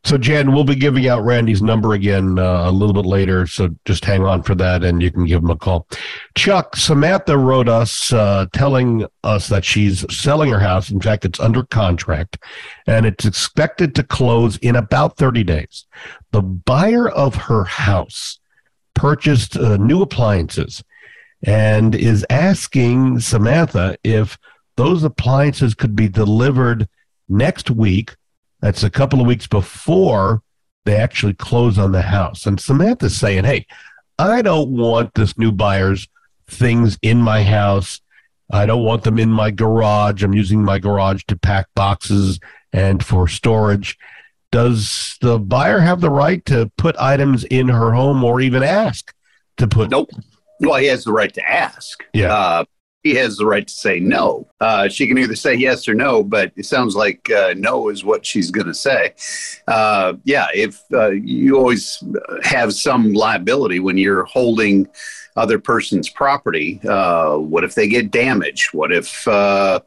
So, 0.06 0.16
Jen, 0.16 0.52
we'll 0.52 0.62
be 0.62 0.76
giving 0.76 1.08
out 1.08 1.24
Randy's 1.24 1.62
number 1.62 1.92
again 1.92 2.38
uh, 2.38 2.62
a 2.66 2.70
little 2.70 2.94
bit 2.94 3.06
later. 3.06 3.44
So 3.44 3.74
just 3.84 4.04
hang 4.04 4.22
on 4.22 4.44
for 4.44 4.54
that 4.54 4.84
and 4.84 5.02
you 5.02 5.10
can 5.10 5.26
give 5.26 5.42
him 5.42 5.50
a 5.50 5.56
call. 5.56 5.88
Chuck, 6.36 6.76
Samantha 6.76 7.36
wrote 7.36 7.68
us 7.68 8.12
uh, 8.12 8.46
telling 8.52 9.04
us 9.24 9.48
that 9.48 9.64
she's 9.64 10.04
selling 10.08 10.52
her 10.52 10.60
house. 10.60 10.92
In 10.92 11.00
fact, 11.00 11.24
it's 11.24 11.40
under 11.40 11.64
contract 11.64 12.38
and 12.86 13.04
it's 13.04 13.24
expected 13.24 13.96
to 13.96 14.04
close 14.04 14.58
in 14.58 14.76
about 14.76 15.16
30 15.16 15.42
days. 15.42 15.86
The 16.30 16.40
buyer 16.40 17.08
of 17.08 17.34
her 17.34 17.64
house 17.64 18.38
purchased 18.94 19.56
uh, 19.56 19.76
new 19.76 20.02
appliances 20.02 20.84
and 21.42 21.96
is 21.96 22.24
asking 22.30 23.18
Samantha 23.18 23.98
if 24.04 24.38
those 24.76 25.02
appliances 25.02 25.74
could 25.74 25.96
be 25.96 26.08
delivered 26.08 26.88
next 27.28 27.72
week 27.72 28.14
that's 28.60 28.82
a 28.82 28.90
couple 28.90 29.20
of 29.20 29.26
weeks 29.26 29.46
before 29.46 30.42
they 30.84 30.96
actually 30.96 31.34
close 31.34 31.78
on 31.78 31.92
the 31.92 32.02
house. 32.02 32.46
And 32.46 32.60
Samantha's 32.60 33.16
saying, 33.16 33.44
hey, 33.44 33.66
I 34.18 34.42
don't 34.42 34.70
want 34.70 35.14
this 35.14 35.36
new 35.36 35.52
buyer's 35.52 36.08
things 36.48 36.98
in 37.02 37.20
my 37.20 37.42
house. 37.42 38.00
I 38.50 38.66
don't 38.66 38.84
want 38.84 39.02
them 39.02 39.18
in 39.18 39.30
my 39.30 39.50
garage. 39.50 40.22
I'm 40.22 40.32
using 40.32 40.64
my 40.64 40.78
garage 40.78 41.24
to 41.28 41.36
pack 41.36 41.66
boxes 41.74 42.38
and 42.72 43.04
for 43.04 43.26
storage. 43.26 43.98
Does 44.52 45.16
the 45.20 45.38
buyer 45.38 45.80
have 45.80 46.00
the 46.00 46.10
right 46.10 46.44
to 46.46 46.70
put 46.78 46.96
items 46.96 47.44
in 47.44 47.68
her 47.68 47.92
home 47.92 48.22
or 48.22 48.40
even 48.40 48.62
ask 48.62 49.12
to 49.56 49.66
put? 49.66 49.90
Nope. 49.90 50.10
Well, 50.60 50.76
he 50.76 50.86
has 50.86 51.04
the 51.04 51.12
right 51.12 51.34
to 51.34 51.50
ask. 51.50 52.04
Yeah. 52.14 52.32
Uh, 52.32 52.64
he 53.06 53.14
has 53.14 53.36
the 53.36 53.46
right 53.46 53.66
to 53.66 53.72
say 53.72 54.00
no. 54.00 54.48
Uh, 54.60 54.88
she 54.88 55.06
can 55.06 55.16
either 55.16 55.36
say 55.36 55.54
yes 55.54 55.86
or 55.86 55.94
no, 55.94 56.24
but 56.24 56.50
it 56.56 56.66
sounds 56.66 56.96
like 56.96 57.30
uh, 57.30 57.54
no 57.56 57.88
is 57.88 58.04
what 58.04 58.26
she's 58.26 58.50
going 58.50 58.66
to 58.66 58.74
say. 58.74 59.14
Uh, 59.68 60.14
yeah, 60.24 60.46
if 60.52 60.82
uh, 60.92 61.10
you 61.10 61.56
always 61.56 62.02
have 62.42 62.74
some 62.74 63.12
liability 63.12 63.78
when 63.78 63.96
you're 63.96 64.24
holding 64.24 64.88
other 65.36 65.58
person's 65.58 66.08
property, 66.08 66.80
uh, 66.88 67.36
what 67.36 67.62
if 67.62 67.76
they 67.76 67.86
get 67.86 68.10
damaged? 68.10 68.74
What 68.74 68.92
if, 68.92 69.28
uh, 69.28 69.80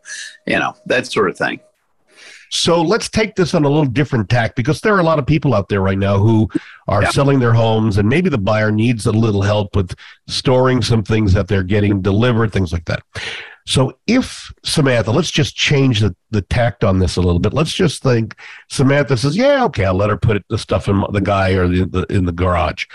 you 0.47 0.57
know, 0.59 0.73
that 0.85 1.07
sort 1.07 1.29
of 1.29 1.37
thing. 1.37 1.59
So 2.51 2.81
let's 2.81 3.09
take 3.09 3.35
this 3.35 3.53
on 3.53 3.63
a 3.63 3.69
little 3.69 3.85
different 3.85 4.29
tack 4.29 4.55
because 4.55 4.81
there 4.81 4.95
are 4.95 4.99
a 4.99 5.03
lot 5.03 5.19
of 5.19 5.25
people 5.25 5.53
out 5.53 5.69
there 5.69 5.81
right 5.81 5.97
now 5.97 6.17
who 6.17 6.49
are 6.87 7.03
yeah. 7.03 7.09
selling 7.09 7.39
their 7.39 7.53
homes 7.53 7.97
and 7.97 8.09
maybe 8.09 8.29
the 8.29 8.37
buyer 8.37 8.71
needs 8.71 9.05
a 9.05 9.11
little 9.11 9.41
help 9.41 9.75
with 9.75 9.95
storing 10.27 10.81
some 10.81 11.03
things 11.03 11.33
that 11.33 11.47
they're 11.47 11.63
getting 11.63 12.01
delivered, 12.01 12.51
things 12.51 12.73
like 12.73 12.85
that. 12.85 13.03
So 13.65 13.99
if 14.07 14.51
Samantha, 14.63 15.11
let's 15.11 15.29
just 15.29 15.55
change 15.55 15.99
the, 15.99 16.15
the 16.31 16.41
tact 16.41 16.83
on 16.83 16.97
this 16.97 17.17
a 17.17 17.21
little 17.21 17.39
bit. 17.39 17.53
Let's 17.53 17.73
just 17.73 18.01
think 18.01 18.35
Samantha 18.67 19.15
says, 19.15 19.37
yeah, 19.37 19.63
okay, 19.65 19.85
I'll 19.85 19.93
let 19.93 20.09
her 20.09 20.17
put 20.17 20.43
the 20.49 20.57
stuff 20.57 20.87
in 20.87 21.03
the 21.11 21.21
guy 21.21 21.51
or 21.51 21.67
the, 21.67 21.85
the 21.85 22.05
in 22.09 22.25
the 22.25 22.31
garage. 22.31 22.85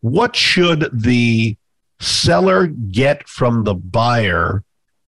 What 0.00 0.36
should 0.36 0.90
the 0.92 1.56
seller 1.98 2.66
get 2.66 3.26
from 3.26 3.64
the 3.64 3.74
buyer 3.74 4.62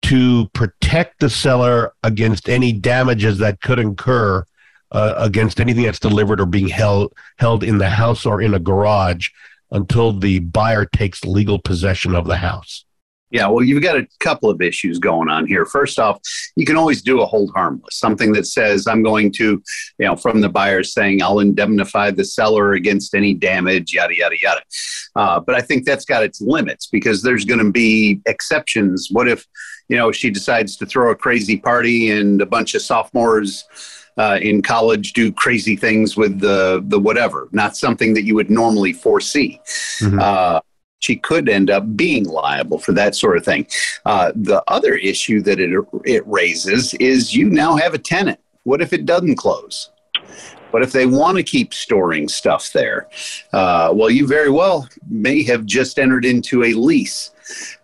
to 0.03 0.49
protect 0.55 1.21
the 1.21 1.31
seller 1.31 1.93
against 2.03 2.49
any 2.49 2.73
damages 2.73 3.39
that 3.39 3.61
could 3.61 3.79
incur 3.79 4.45
uh, 4.93 5.15
against 5.17 5.61
anything 5.61 5.85
that's 5.85 6.01
delivered 6.01 6.41
or 6.41 6.47
being 6.47 6.69
held 6.69 7.13
held 7.39 7.63
in 7.63 7.79
the 7.79 7.91
house 7.91 8.27
or 8.27 8.41
in 8.41 8.55
a 8.55 8.59
garage 8.59 9.29
until 9.71 10.13
the 10.13 10.41
buyer 10.41 10.85
takes 10.85 11.25
legal 11.25 11.59
possession 11.59 12.15
of 12.15 12.27
the 12.27 12.37
house. 12.37 12.85
Yeah, 13.31 13.47
well, 13.47 13.65
you've 13.65 13.83
got 13.83 13.97
a 13.97 14.09
couple 14.19 14.51
of 14.51 14.61
issues 14.61 14.99
going 14.99 15.29
on 15.29 15.47
here. 15.47 15.65
First 15.65 16.01
off, 16.01 16.19
you 16.57 16.67
can 16.67 16.77
always 16.77 17.01
do 17.01 17.21
a 17.21 17.27
hold 17.27 17.53
harmless, 17.55 17.97
something 17.97 18.33
that 18.33 18.47
says, 18.47 18.89
I'm 18.89 19.05
going 19.05 19.31
to, 19.35 19.63
you 19.99 20.07
know, 20.07 20.17
from 20.17 20.41
the 20.41 20.49
buyer 20.49 20.83
saying, 20.83 21.23
I'll 21.23 21.39
indemnify 21.39 22.11
the 22.11 22.25
seller 22.25 22.73
against 22.73 23.15
any 23.15 23.35
damage, 23.35 23.95
yada, 23.95 24.17
yada, 24.17 24.35
yada. 24.43 24.63
Uh, 25.15 25.39
but 25.39 25.55
I 25.55 25.61
think 25.61 25.85
that's 25.85 26.05
got 26.05 26.25
its 26.25 26.41
limits 26.41 26.89
because 26.89 27.23
there's 27.23 27.45
going 27.45 27.65
to 27.65 27.71
be 27.71 28.21
exceptions. 28.27 29.09
What 29.13 29.29
if, 29.29 29.47
you 29.91 29.97
know, 29.97 30.13
she 30.13 30.31
decides 30.31 30.77
to 30.77 30.87
throw 30.87 31.11
a 31.11 31.17
crazy 31.17 31.57
party 31.59 32.11
and 32.11 32.41
a 32.41 32.47
bunch 32.47 32.77
of 32.77 32.81
sophomores 32.81 33.65
uh, 34.17 34.39
in 34.41 34.63
college 34.63 35.13
do 35.13 35.33
crazy 35.33 35.75
things 35.77 36.17
with 36.17 36.39
the 36.39 36.83
the 36.87 36.99
whatever. 36.99 37.49
Not 37.51 37.77
something 37.77 38.15
that 38.15 38.23
you 38.23 38.37
would 38.37 38.51
normally 38.51 38.93
foresee. 38.93 39.61
Mm-hmm. 39.99 40.21
Uh, 40.21 40.61
she 41.01 41.17
could 41.17 41.49
end 41.49 41.71
up 41.71 41.97
being 41.97 42.25
liable 42.25 42.79
for 42.79 42.93
that 42.93 43.17
sort 43.17 43.37
of 43.37 43.45
thing. 43.45 43.67
Uh, 44.07 44.31
the 44.37 44.63
other 44.69 44.95
issue 44.95 45.43
that 45.43 45.59
it 45.59 45.71
it 46.05 46.25
raises 46.27 46.95
is 46.95 47.35
you 47.35 47.51
now 47.51 47.77
have 47.77 47.93
a 47.93 47.99
tenant. 47.99 48.39
What 48.63 48.81
if 48.81 48.93
it 48.93 49.07
doesn't 49.07 49.37
close? 49.37 49.91
What 50.71 50.85
if 50.85 50.93
they 50.93 51.07
want 51.07 51.37
to 51.37 51.43
keep 51.43 51.75
storing 51.75 52.29
stuff 52.29 52.73
there? 52.73 53.09
Uh, 53.53 53.91
well, 53.93 54.11
you 54.11 54.29
very 54.29 54.51
well 54.51 54.89
may 55.09 55.43
have 55.43 55.67
just 55.67 55.99
entered 55.99 56.25
into 56.25 56.63
a 56.63 56.75
lease. 56.75 57.33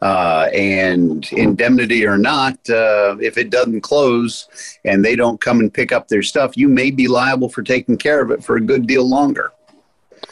Uh, 0.02 0.49
and 0.52 1.30
indemnity 1.32 2.06
or 2.06 2.18
not, 2.18 2.54
uh, 2.68 3.16
if 3.20 3.38
it 3.38 3.50
doesn't 3.50 3.80
close 3.80 4.49
and 4.85 5.04
they 5.04 5.16
don't 5.16 5.40
come 5.40 5.61
and 5.61 5.73
pick 5.73 5.92
up 5.92 6.08
their 6.08 6.23
stuff, 6.23 6.56
you 6.56 6.68
may 6.68 6.90
be 6.90 7.08
liable 7.08 7.49
for 7.49 7.62
taking 7.62 7.96
care 7.96 8.23
of 8.23 8.30
it 8.30 8.44
for 8.44 8.56
a 8.56 8.61
good 8.61 8.87
deal 8.87 9.08
longer. 9.08 9.52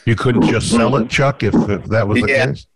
You 0.05 0.15
couldn't 0.15 0.43
just 0.43 0.69
sell 0.69 0.95
it, 0.97 1.09
Chuck, 1.09 1.43
if, 1.43 1.53
if 1.69 1.83
that 1.85 2.07
was 2.07 2.21
the 2.21 2.29
yeah. 2.29 2.47
case? 2.47 2.67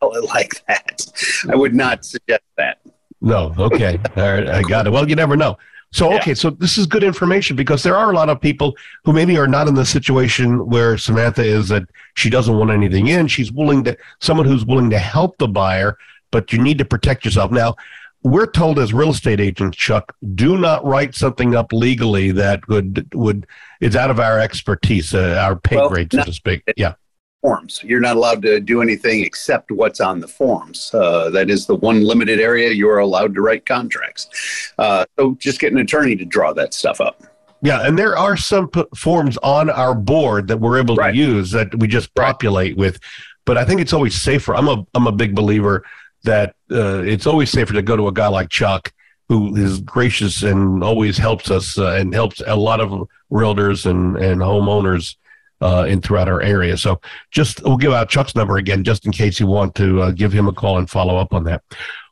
Sell 0.00 0.14
it 0.14 0.24
like 0.24 0.64
that. 0.66 1.06
I 1.50 1.56
would 1.56 1.74
not 1.74 2.04
suggest 2.04 2.42
that. 2.56 2.78
No, 3.20 3.54
okay. 3.58 3.98
All 4.16 4.32
right, 4.32 4.48
I 4.48 4.62
got 4.62 4.86
it. 4.86 4.90
Well, 4.90 5.08
you 5.08 5.14
never 5.16 5.36
know. 5.36 5.56
So, 5.92 6.10
yeah. 6.10 6.16
okay, 6.16 6.34
so 6.34 6.50
this 6.50 6.78
is 6.78 6.86
good 6.86 7.04
information 7.04 7.54
because 7.54 7.82
there 7.82 7.96
are 7.96 8.10
a 8.10 8.14
lot 8.14 8.30
of 8.30 8.40
people 8.40 8.76
who 9.04 9.12
maybe 9.12 9.36
are 9.36 9.46
not 9.46 9.68
in 9.68 9.74
the 9.74 9.84
situation 9.84 10.66
where 10.66 10.96
Samantha 10.96 11.44
is 11.44 11.68
that 11.68 11.84
she 12.14 12.30
doesn't 12.30 12.56
want 12.56 12.70
anything 12.70 13.08
in. 13.08 13.28
She's 13.28 13.52
willing 13.52 13.84
to, 13.84 13.96
someone 14.18 14.46
who's 14.46 14.64
willing 14.64 14.88
to 14.90 14.98
help 14.98 15.36
the 15.36 15.48
buyer, 15.48 15.98
but 16.30 16.52
you 16.52 16.62
need 16.62 16.78
to 16.78 16.86
protect 16.86 17.26
yourself. 17.26 17.50
Now, 17.50 17.76
we're 18.22 18.46
told 18.46 18.78
as 18.78 18.94
real 18.94 19.10
estate 19.10 19.40
agents, 19.40 19.76
Chuck, 19.76 20.16
do 20.34 20.56
not 20.56 20.84
write 20.84 21.14
something 21.14 21.54
up 21.54 21.72
legally 21.72 22.30
that 22.32 22.66
would, 22.68 23.06
would, 23.12 23.46
it's 23.80 23.96
out 23.96 24.10
of 24.10 24.18
our 24.18 24.40
expertise, 24.40 25.12
uh, 25.12 25.38
our 25.44 25.56
pay 25.56 25.76
well, 25.76 25.90
grade, 25.90 26.12
so 26.12 26.22
to 26.22 26.32
speak. 26.32 26.62
Yeah 26.76 26.94
forms. 27.42 27.82
You're 27.82 28.00
not 28.00 28.16
allowed 28.16 28.40
to 28.42 28.60
do 28.60 28.80
anything 28.80 29.24
except 29.24 29.70
what's 29.70 30.00
on 30.00 30.20
the 30.20 30.28
forms. 30.28 30.90
Uh, 30.94 31.28
that 31.30 31.50
is 31.50 31.66
the 31.66 31.74
one 31.74 32.02
limited 32.02 32.40
area 32.40 32.70
you're 32.70 33.00
allowed 33.00 33.34
to 33.34 33.42
write 33.42 33.66
contracts. 33.66 34.72
Uh, 34.78 35.04
so 35.18 35.34
just 35.38 35.60
get 35.60 35.72
an 35.72 35.78
attorney 35.78 36.16
to 36.16 36.24
draw 36.24 36.52
that 36.54 36.72
stuff 36.72 37.00
up. 37.00 37.22
Yeah, 37.60 37.86
and 37.86 37.98
there 37.98 38.16
are 38.16 38.36
some 38.36 38.68
p- 38.68 38.84
forms 38.96 39.36
on 39.42 39.70
our 39.70 39.94
board 39.94 40.48
that 40.48 40.58
we're 40.58 40.78
able 40.78 40.96
right. 40.96 41.12
to 41.12 41.16
use 41.16 41.50
that 41.50 41.78
we 41.78 41.86
just 41.86 42.14
populate 42.14 42.72
right. 42.72 42.76
with. 42.76 42.98
But 43.44 43.58
I 43.58 43.64
think 43.64 43.80
it's 43.80 43.92
always 43.92 44.20
safer. 44.20 44.54
I'm 44.54 44.68
a 44.68 44.86
I'm 44.94 45.06
a 45.06 45.12
big 45.12 45.34
believer 45.34 45.84
that 46.24 46.54
uh, 46.70 47.02
it's 47.02 47.26
always 47.26 47.50
safer 47.50 47.72
to 47.72 47.82
go 47.82 47.96
to 47.96 48.08
a 48.08 48.12
guy 48.12 48.28
like 48.28 48.48
Chuck 48.48 48.92
who 49.28 49.56
is 49.56 49.80
gracious 49.80 50.42
and 50.42 50.82
always 50.84 51.16
helps 51.16 51.50
us 51.50 51.78
uh, 51.78 51.92
and 51.92 52.12
helps 52.12 52.42
a 52.46 52.54
lot 52.54 52.80
of 52.80 53.08
realtors 53.32 53.86
and, 53.86 54.16
and 54.16 54.40
homeowners 54.40 55.16
uh, 55.62 55.84
in 55.84 56.00
throughout 56.00 56.28
our 56.28 56.42
area. 56.42 56.76
So 56.76 57.00
just 57.30 57.62
we'll 57.62 57.76
give 57.76 57.92
out 57.92 58.08
Chuck's 58.08 58.34
number 58.34 58.56
again, 58.56 58.84
just 58.84 59.06
in 59.06 59.12
case 59.12 59.40
you 59.40 59.46
want 59.46 59.74
to 59.76 60.02
uh, 60.02 60.10
give 60.10 60.32
him 60.32 60.48
a 60.48 60.52
call 60.52 60.78
and 60.78 60.90
follow 60.90 61.16
up 61.16 61.32
on 61.32 61.44
that. 61.44 61.62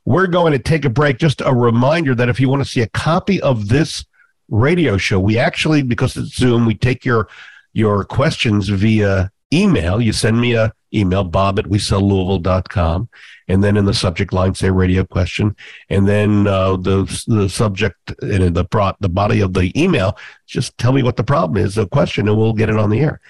We're 0.05 0.29
going 0.29 0.53
to 0.53 0.59
take 0.59 0.85
a 0.85 0.91
break. 0.91 1.19
Just 1.19 1.41
a 1.41 1.55
reminder 1.55 2.15
that 2.15 2.29
if 2.29 2.41
you 2.41 2.49
want 2.49 2.63
to 2.63 2.69
see 2.69 2.81
a 2.81 2.89
copy 2.89 3.41
of 3.43 3.69
this 3.69 4.05
radio 4.49 4.97
show, 4.97 5.21
we 5.21 5.39
actually, 5.39 5.83
because 5.83 6.17
it's 6.17 6.35
Zoom, 6.35 6.65
we 6.65 6.75
take 6.75 7.05
your 7.05 7.29
your 7.73 8.05
questions 8.05 8.69
via 8.69 9.31
email. 9.53 10.01
You 10.01 10.13
send 10.13 10.41
me 10.41 10.55
a 10.55 10.73
email, 10.93 11.25
bob 11.25 11.59
at 11.59 11.67
we 11.67 11.79
sell 11.79 12.01
Louisville.com. 12.01 13.09
And 13.49 13.65
then 13.65 13.77
in 13.77 13.85
the 13.85 13.95
subject 13.95 14.33
line, 14.33 14.55
say 14.55 14.71
radio 14.71 15.05
question. 15.05 15.57
And 15.89 16.07
then 16.07 16.47
uh, 16.47 16.77
the, 16.77 17.25
the 17.27 17.49
subject 17.49 18.13
and 18.23 18.55
the, 18.55 18.97
the 19.01 19.09
body 19.09 19.41
of 19.41 19.55
the 19.55 19.73
email, 19.81 20.17
just 20.47 20.77
tell 20.79 20.93
me 20.93 21.03
what 21.03 21.17
the 21.17 21.25
problem 21.25 21.65
is, 21.65 21.75
the 21.75 21.89
question, 21.89 22.29
and 22.29 22.37
we'll 22.37 22.53
get 22.53 22.71
it 22.71 22.77
on 22.77 22.91
the 22.91 23.01
air. 23.01 23.21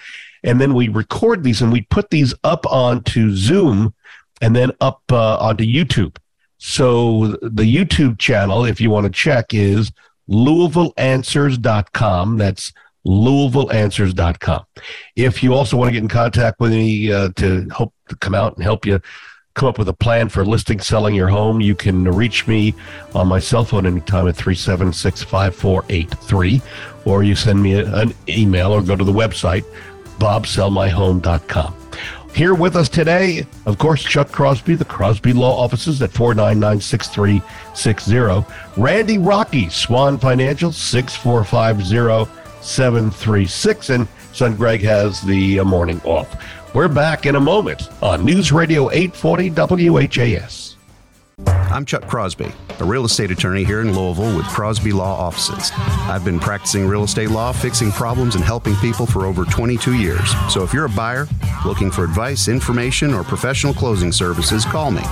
And 0.43 0.61
then 0.61 0.73
we 0.73 0.89
record 0.89 1.43
these 1.43 1.61
and 1.61 1.71
we 1.71 1.81
put 1.81 2.09
these 2.09 2.33
up 2.43 2.65
onto 2.65 3.35
Zoom 3.35 3.93
and 4.41 4.55
then 4.55 4.71
up 4.81 5.03
uh, 5.11 5.37
onto 5.37 5.63
YouTube. 5.63 6.17
So 6.57 7.37
the 7.41 7.63
YouTube 7.63 8.19
channel, 8.19 8.65
if 8.65 8.79
you 8.79 8.91
want 8.91 9.05
to 9.05 9.11
check, 9.11 9.53
is 9.53 9.91
LouisvilleAnswers.com. 10.29 12.37
That's 12.37 12.71
LouisvilleAnswers.com. 13.05 14.63
If 15.15 15.43
you 15.43 15.53
also 15.53 15.77
want 15.77 15.89
to 15.89 15.93
get 15.93 16.03
in 16.03 16.09
contact 16.09 16.59
with 16.59 16.71
me 16.71 17.11
uh, 17.11 17.29
to 17.37 17.67
help 17.69 17.93
to 18.09 18.15
come 18.17 18.35
out 18.35 18.55
and 18.55 18.63
help 18.63 18.85
you 18.85 18.99
come 19.53 19.67
up 19.67 19.77
with 19.77 19.89
a 19.89 19.93
plan 19.93 20.29
for 20.29 20.45
listing, 20.45 20.79
selling 20.79 21.15
your 21.15 21.27
home, 21.27 21.59
you 21.59 21.75
can 21.75 22.05
reach 22.05 22.47
me 22.47 22.73
on 23.13 23.27
my 23.27 23.39
cell 23.39 23.65
phone 23.65 23.85
anytime 23.85 24.27
at 24.27 24.35
376 24.35 25.23
5483, 25.23 26.61
or 27.05 27.23
you 27.23 27.35
send 27.35 27.61
me 27.61 27.73
a, 27.73 27.93
an 27.95 28.13
email 28.29 28.71
or 28.71 28.81
go 28.81 28.95
to 28.95 29.03
the 29.03 29.11
website, 29.11 29.65
bobsellmyhome.com. 30.19 31.75
Here 32.33 32.53
with 32.53 32.77
us 32.77 32.87
today, 32.87 33.45
of 33.65 33.77
course, 33.77 34.01
Chuck 34.01 34.31
Crosby, 34.31 34.75
the 34.75 34.85
Crosby 34.85 35.33
Law 35.33 35.61
Offices 35.61 36.01
at 36.01 36.11
499 36.11 36.79
6360. 36.79 38.81
Randy 38.81 39.17
Rocky, 39.17 39.67
Swan 39.67 40.17
Financial, 40.17 40.71
6450 40.71 42.40
736. 42.61 43.89
And 43.89 44.07
son 44.33 44.55
Greg 44.55 44.81
has 44.81 45.21
the 45.21 45.59
uh, 45.59 45.63
morning 45.63 46.01
off. 46.03 46.43
We're 46.73 46.87
back 46.87 47.25
in 47.25 47.35
a 47.35 47.39
moment 47.39 47.89
on 48.01 48.23
News 48.23 48.51
Radio 48.51 48.89
840 48.91 49.89
WHAS. 49.89 50.71
I'm 51.47 51.85
Chuck 51.85 52.07
Crosby, 52.07 52.51
a 52.79 52.83
real 52.83 53.05
estate 53.05 53.31
attorney 53.31 53.63
here 53.63 53.81
in 53.81 53.97
Louisville 53.97 54.35
with 54.35 54.45
Crosby 54.47 54.91
Law 54.91 55.17
Offices. 55.17 55.71
I've 55.75 56.23
been 56.23 56.39
practicing 56.39 56.87
real 56.87 57.03
estate 57.03 57.29
law, 57.29 57.51
fixing 57.51 57.91
problems, 57.91 58.35
and 58.35 58.43
helping 58.43 58.75
people 58.75 59.05
for 59.05 59.25
over 59.25 59.45
22 59.45 59.95
years. 59.95 60.29
So 60.49 60.63
if 60.63 60.73
you're 60.73 60.85
a 60.85 60.89
buyer 60.89 61.27
looking 61.65 61.89
for 61.89 62.03
advice, 62.03 62.47
information, 62.47 63.13
or 63.13 63.23
professional 63.23 63.73
closing 63.73 64.11
services, 64.11 64.65
call 64.65 64.91
me. 64.91 65.03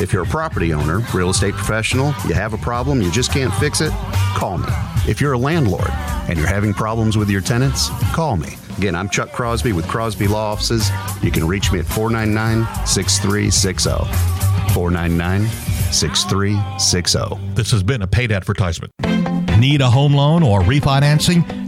If 0.00 0.12
you're 0.12 0.24
a 0.24 0.26
property 0.26 0.72
owner, 0.72 1.00
real 1.14 1.30
estate 1.30 1.54
professional, 1.54 2.14
you 2.26 2.34
have 2.34 2.54
a 2.54 2.58
problem, 2.58 3.00
you 3.02 3.10
just 3.10 3.32
can't 3.32 3.52
fix 3.54 3.80
it, 3.80 3.92
call 4.34 4.58
me. 4.58 4.68
If 5.06 5.20
you're 5.20 5.34
a 5.34 5.38
landlord 5.38 5.90
and 6.28 6.38
you're 6.38 6.46
having 6.46 6.72
problems 6.72 7.16
with 7.16 7.30
your 7.30 7.40
tenants, 7.40 7.88
call 8.14 8.36
me. 8.36 8.56
Again, 8.76 8.94
I'm 8.94 9.08
Chuck 9.08 9.32
Crosby 9.32 9.72
with 9.72 9.88
Crosby 9.88 10.28
Law 10.28 10.52
Offices. 10.52 10.90
You 11.22 11.30
can 11.30 11.46
reach 11.46 11.72
me 11.72 11.80
at 11.80 11.86
499 11.86 12.86
6360. 12.86 13.90
499 14.72 15.48
6360. 15.90 17.54
This 17.54 17.70
has 17.70 17.82
been 17.82 18.02
a 18.02 18.06
paid 18.06 18.30
advertisement. 18.30 18.92
Need 19.58 19.80
a 19.80 19.90
home 19.90 20.14
loan 20.14 20.42
or 20.44 20.60
refinancing? 20.60 21.67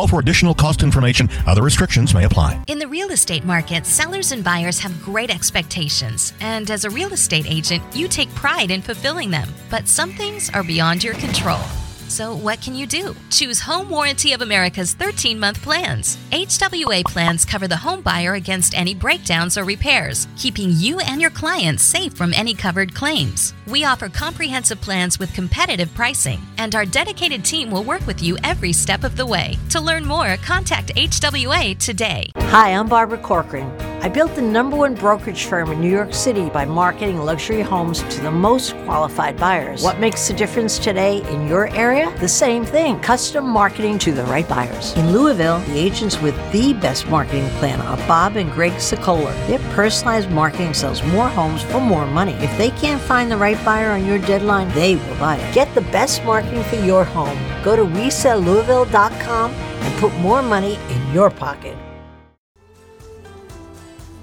Call 0.01 0.07
for 0.07 0.19
additional 0.19 0.55
cost 0.55 0.81
information. 0.81 1.29
Other 1.45 1.61
restrictions 1.61 2.15
may 2.15 2.25
apply. 2.25 2.59
In 2.65 2.79
the 2.79 2.87
real 2.87 3.11
estate 3.11 3.45
market, 3.45 3.85
sellers 3.85 4.31
and 4.31 4.43
buyers 4.43 4.79
have 4.79 4.99
great 5.03 5.29
expectations. 5.29 6.33
And 6.39 6.71
as 6.71 6.85
a 6.85 6.89
real 6.89 7.13
estate 7.13 7.45
agent, 7.47 7.83
you 7.95 8.07
take 8.07 8.33
pride 8.33 8.71
in 8.71 8.81
fulfilling 8.81 9.29
them. 9.29 9.47
But 9.69 9.87
some 9.87 10.11
things 10.13 10.49
are 10.49 10.63
beyond 10.63 11.03
your 11.03 11.13
control. 11.13 11.61
So, 12.11 12.35
what 12.35 12.59
can 12.59 12.75
you 12.75 12.85
do? 12.87 13.15
Choose 13.29 13.61
Home 13.61 13.89
Warranty 13.89 14.33
of 14.33 14.41
America's 14.41 14.93
13 14.93 15.39
month 15.39 15.61
plans. 15.61 16.17
HWA 16.31 17.05
plans 17.05 17.45
cover 17.45 17.69
the 17.69 17.77
home 17.77 18.01
buyer 18.01 18.33
against 18.33 18.77
any 18.77 18.93
breakdowns 18.93 19.57
or 19.57 19.63
repairs, 19.63 20.27
keeping 20.35 20.71
you 20.73 20.99
and 20.99 21.21
your 21.21 21.29
clients 21.29 21.83
safe 21.83 22.13
from 22.13 22.33
any 22.33 22.53
covered 22.53 22.93
claims. 22.93 23.53
We 23.65 23.85
offer 23.85 24.09
comprehensive 24.09 24.81
plans 24.81 25.19
with 25.19 25.33
competitive 25.33 25.93
pricing, 25.93 26.41
and 26.57 26.75
our 26.75 26.85
dedicated 26.85 27.45
team 27.45 27.71
will 27.71 27.85
work 27.85 28.05
with 28.05 28.21
you 28.21 28.37
every 28.43 28.73
step 28.73 29.05
of 29.05 29.15
the 29.15 29.25
way. 29.25 29.57
To 29.69 29.79
learn 29.79 30.05
more, 30.05 30.35
contact 30.43 30.93
HWA 30.95 31.79
today. 31.79 32.29
Hi, 32.35 32.73
I'm 32.73 32.89
Barbara 32.89 33.19
Corcoran. 33.19 33.71
I 34.03 34.09
built 34.09 34.33
the 34.33 34.41
number 34.41 34.75
one 34.75 34.95
brokerage 34.95 35.45
firm 35.45 35.71
in 35.71 35.79
New 35.79 35.91
York 35.91 36.11
City 36.11 36.49
by 36.49 36.65
marketing 36.65 37.19
luxury 37.19 37.61
homes 37.61 38.01
to 38.01 38.21
the 38.21 38.31
most 38.31 38.73
qualified 38.85 39.37
buyers. 39.37 39.83
What 39.83 39.99
makes 39.99 40.27
the 40.27 40.33
difference 40.33 40.79
today 40.79 41.21
in 41.31 41.47
your 41.47 41.67
area? 41.75 42.00
The 42.09 42.27
same 42.27 42.65
thing 42.65 42.99
custom 42.99 43.47
marketing 43.49 43.99
to 43.99 44.11
the 44.11 44.23
right 44.23 44.47
buyers. 44.47 44.93
In 44.97 45.11
Louisville, 45.11 45.59
the 45.59 45.77
agents 45.77 46.19
with 46.21 46.35
the 46.51 46.73
best 46.73 47.07
marketing 47.07 47.47
plan 47.59 47.81
are 47.81 47.97
Bob 48.07 48.35
and 48.35 48.51
Greg 48.51 48.73
Sokoler. 48.73 49.33
Their 49.47 49.59
personalized 49.73 50.29
marketing 50.29 50.73
sells 50.73 51.03
more 51.03 51.27
homes 51.27 51.61
for 51.63 51.79
more 51.79 52.05
money. 52.07 52.33
If 52.33 52.57
they 52.57 52.71
can't 52.71 53.01
find 53.01 53.31
the 53.31 53.37
right 53.37 53.63
buyer 53.65 53.91
on 53.91 54.05
your 54.05 54.19
deadline, 54.19 54.69
they 54.69 54.95
will 54.95 55.15
buy 55.17 55.37
it. 55.37 55.53
Get 55.53 55.73
the 55.75 55.81
best 55.81 56.23
marketing 56.23 56.63
for 56.63 56.77
your 56.77 57.03
home. 57.03 57.37
Go 57.63 57.75
to 57.75 57.83
WeSellLouisville.com 57.83 59.51
and 59.51 59.99
put 59.99 60.13
more 60.15 60.41
money 60.41 60.77
in 60.89 61.13
your 61.13 61.29
pocket. 61.29 61.77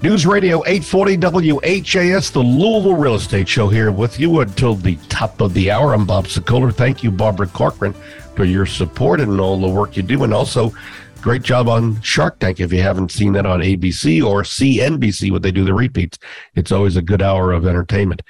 News 0.01 0.27
Radio 0.27 0.63
840 0.65 1.17
WHAS, 1.17 2.31
the 2.31 2.39
Louisville 2.39 2.95
Real 2.95 3.17
Estate 3.17 3.49
Show 3.49 3.67
here 3.67 3.91
with 3.91 4.21
you 4.21 4.39
until 4.39 4.77
the 4.77 4.95
top 5.09 5.41
of 5.41 5.53
the 5.55 5.73
hour. 5.73 5.93
I'm 5.93 6.07
Bob 6.07 6.27
Sokoler. 6.27 6.73
Thank 6.73 7.03
you, 7.03 7.11
Barbara 7.11 7.49
Corcoran, 7.49 7.95
for 8.37 8.45
your 8.45 8.65
support 8.65 9.19
and 9.19 9.41
all 9.41 9.61
the 9.61 9.69
work 9.69 9.97
you 9.97 10.05
do. 10.05 10.23
And 10.23 10.33
also, 10.33 10.73
great 11.21 11.43
job 11.43 11.67
on 11.67 12.01
Shark 12.01 12.39
Tank. 12.39 12.61
If 12.61 12.73
you 12.73 12.81
haven't 12.81 13.11
seen 13.11 13.33
that 13.33 13.45
on 13.45 13.59
ABC 13.59 14.25
or 14.25 14.43
CNBC, 14.43 15.33
what 15.33 15.43
they 15.43 15.51
do 15.51 15.65
the 15.65 15.75
repeats, 15.75 16.17
it's 16.55 16.71
always 16.71 16.95
a 16.95 17.03
good 17.03 17.21
hour 17.21 17.51
of 17.51 17.67
entertainment. 17.67 18.23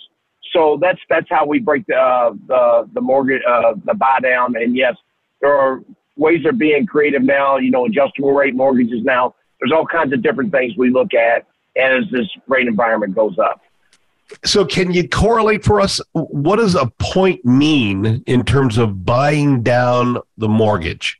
So 0.51 0.77
that's 0.81 0.99
that's 1.09 1.27
how 1.29 1.45
we 1.45 1.59
break 1.59 1.85
the 1.87 1.95
uh, 1.95 2.33
the 2.47 2.89
the 2.93 3.01
mortgage 3.01 3.41
uh, 3.47 3.73
the 3.85 3.93
buy 3.93 4.19
down. 4.21 4.55
And 4.55 4.75
yes, 4.75 4.95
there 5.41 5.53
are 5.53 5.81
ways 6.17 6.45
of 6.45 6.57
being 6.57 6.85
creative 6.85 7.23
now. 7.23 7.57
You 7.57 7.71
know, 7.71 7.85
adjustable 7.85 8.33
rate 8.33 8.55
mortgages 8.55 9.03
now. 9.03 9.35
There's 9.59 9.71
all 9.71 9.85
kinds 9.85 10.11
of 10.13 10.21
different 10.21 10.51
things 10.51 10.73
we 10.77 10.91
look 10.91 11.13
at 11.13 11.47
as 11.77 12.03
this 12.11 12.27
rate 12.47 12.67
environment 12.67 13.15
goes 13.15 13.37
up. 13.39 13.61
So, 14.45 14.65
can 14.65 14.91
you 14.91 15.07
correlate 15.07 15.63
for 15.63 15.79
us? 15.81 16.01
What 16.13 16.55
does 16.55 16.75
a 16.75 16.87
point 16.97 17.43
mean 17.45 18.23
in 18.25 18.43
terms 18.43 18.77
of 18.77 19.05
buying 19.05 19.61
down 19.61 20.17
the 20.37 20.47
mortgage? 20.47 21.19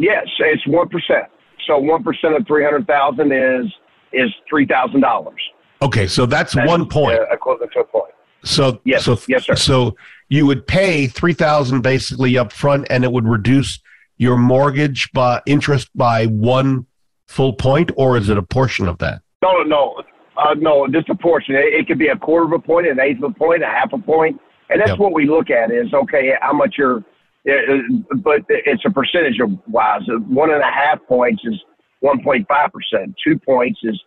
Yes, 0.00 0.26
it's 0.38 0.66
one 0.66 0.88
percent. 0.88 1.26
So, 1.66 1.78
one 1.78 2.02
percent 2.02 2.34
of 2.34 2.46
three 2.46 2.64
hundred 2.64 2.86
thousand 2.86 3.32
is 3.32 3.72
is 4.12 4.30
three 4.48 4.66
thousand 4.66 5.00
dollars. 5.00 5.40
Okay, 5.80 6.06
so 6.06 6.26
that's, 6.26 6.54
that's 6.54 6.68
one 6.68 6.88
point. 6.88 7.20
Uh, 7.20 7.26
equivalent 7.30 7.72
to 7.72 7.80
a 7.80 7.84
point. 7.84 8.12
So, 8.44 8.80
yes, 8.84 9.04
so, 9.04 9.18
yes, 9.28 9.46
sir. 9.46 9.54
So, 9.54 9.96
you 10.28 10.46
would 10.46 10.66
pay 10.66 11.06
three 11.06 11.32
thousand 11.32 11.82
basically 11.82 12.36
up 12.36 12.52
front, 12.52 12.86
and 12.90 13.04
it 13.04 13.12
would 13.12 13.26
reduce 13.26 13.78
your 14.18 14.36
mortgage 14.36 15.10
by 15.12 15.40
interest 15.46 15.88
by 15.94 16.26
one 16.26 16.86
full 17.28 17.52
point, 17.52 17.92
or 17.96 18.16
is 18.16 18.28
it 18.28 18.36
a 18.36 18.42
portion 18.42 18.88
of 18.88 18.98
that? 18.98 19.22
No, 19.42 19.62
no, 19.62 20.02
uh, 20.36 20.54
no, 20.54 20.88
just 20.88 21.08
a 21.08 21.14
portion. 21.14 21.54
It, 21.54 21.74
it, 21.74 21.86
could 21.86 21.98
be 21.98 22.08
a 22.08 22.16
quarter 22.16 22.46
of 22.46 22.52
a 22.52 22.58
point, 22.58 22.88
an 22.88 22.98
eighth 22.98 23.22
of 23.22 23.30
a 23.30 23.34
point, 23.34 23.62
a 23.62 23.66
half 23.66 23.92
a 23.92 23.98
point, 23.98 24.40
and 24.70 24.80
that's 24.80 24.90
yep. 24.90 24.98
what 24.98 25.12
we 25.12 25.28
look 25.28 25.50
at 25.50 25.70
is 25.70 25.92
okay, 25.94 26.32
how 26.40 26.52
much 26.52 26.74
you're. 26.76 27.04
Uh, 27.48 27.78
but 28.16 28.40
it's 28.48 28.82
a 28.84 28.90
percentage 28.90 29.38
of 29.40 29.50
wise. 29.68 30.02
One 30.26 30.50
and 30.50 30.60
a 30.60 30.70
half 30.70 30.98
points 31.06 31.42
is 31.44 31.54
1.5 32.02 32.46
percent. 32.72 33.14
Two 33.24 33.38
points 33.38 33.78
is 33.84 33.98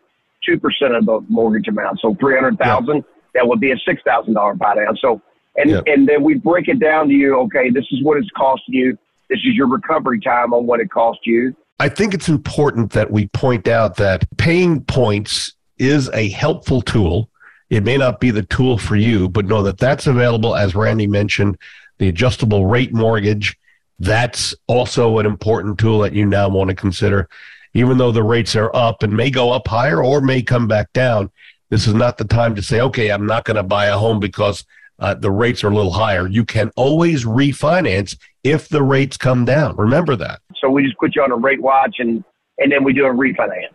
two 0.45 0.59
percent 0.59 0.95
of 0.95 1.05
the 1.05 1.25
mortgage 1.29 1.67
amount. 1.67 1.99
So 2.01 2.15
300,000, 2.19 2.95
yep. 2.95 3.05
that 3.33 3.47
would 3.47 3.59
be 3.59 3.71
a 3.71 3.77
six 3.87 4.01
thousand 4.05 4.33
dollar 4.33 4.53
buy 4.55 4.75
down. 4.75 4.97
So 5.01 5.21
and 5.55 5.69
yep. 5.71 5.83
and 5.87 6.07
then 6.07 6.23
we 6.23 6.35
break 6.35 6.67
it 6.67 6.79
down 6.79 7.07
to 7.07 7.13
you. 7.13 7.39
Okay, 7.41 7.69
this 7.69 7.85
is 7.91 8.03
what 8.03 8.17
it's 8.17 8.29
costing 8.37 8.75
you. 8.75 8.97
This 9.29 9.39
is 9.39 9.55
your 9.55 9.67
recovery 9.67 10.19
time 10.19 10.53
on 10.53 10.67
what 10.67 10.79
it 10.79 10.91
cost 10.91 11.19
you. 11.25 11.55
I 11.81 11.89
think 11.89 12.13
it's 12.13 12.29
important 12.29 12.91
that 12.91 13.09
we 13.09 13.25
point 13.29 13.67
out 13.67 13.95
that 13.95 14.27
paying 14.37 14.83
points 14.83 15.55
is 15.79 16.11
a 16.13 16.29
helpful 16.29 16.83
tool. 16.83 17.27
It 17.71 17.83
may 17.83 17.97
not 17.97 18.19
be 18.19 18.29
the 18.29 18.43
tool 18.43 18.77
for 18.77 18.95
you, 18.95 19.27
but 19.27 19.47
know 19.47 19.63
that 19.63 19.79
that's 19.79 20.05
available, 20.05 20.55
as 20.55 20.75
Randy 20.75 21.07
mentioned, 21.07 21.57
the 21.97 22.07
adjustable 22.07 22.67
rate 22.67 22.93
mortgage. 22.93 23.57
That's 23.97 24.53
also 24.67 25.17
an 25.17 25.25
important 25.25 25.79
tool 25.79 25.97
that 26.01 26.13
you 26.13 26.23
now 26.23 26.49
want 26.49 26.69
to 26.69 26.75
consider. 26.75 27.27
Even 27.73 27.97
though 27.97 28.11
the 28.11 28.21
rates 28.21 28.55
are 28.55 28.69
up 28.75 29.01
and 29.01 29.17
may 29.17 29.31
go 29.31 29.51
up 29.51 29.67
higher 29.67 30.03
or 30.03 30.21
may 30.21 30.43
come 30.43 30.67
back 30.67 30.93
down, 30.93 31.31
this 31.71 31.87
is 31.87 31.95
not 31.95 32.19
the 32.19 32.25
time 32.25 32.53
to 32.53 32.61
say, 32.61 32.79
okay, 32.79 33.09
I'm 33.09 33.25
not 33.25 33.43
going 33.43 33.57
to 33.57 33.63
buy 33.63 33.87
a 33.87 33.97
home 33.97 34.19
because 34.19 34.65
uh, 35.01 35.15
the 35.15 35.31
rates 35.31 35.63
are 35.63 35.69
a 35.69 35.75
little 35.75 35.91
higher. 35.91 36.27
You 36.27 36.45
can 36.45 36.71
always 36.75 37.25
refinance 37.25 38.15
if 38.43 38.69
the 38.69 38.83
rates 38.83 39.17
come 39.17 39.45
down. 39.45 39.75
Remember 39.75 40.15
that. 40.15 40.41
So 40.61 40.69
we 40.69 40.83
just 40.83 40.97
put 40.97 41.15
you 41.15 41.23
on 41.23 41.31
a 41.31 41.35
rate 41.35 41.61
watch 41.61 41.95
and 41.99 42.23
and 42.59 42.71
then 42.71 42.83
we 42.83 42.93
do 42.93 43.05
a 43.05 43.09
refinance. 43.09 43.73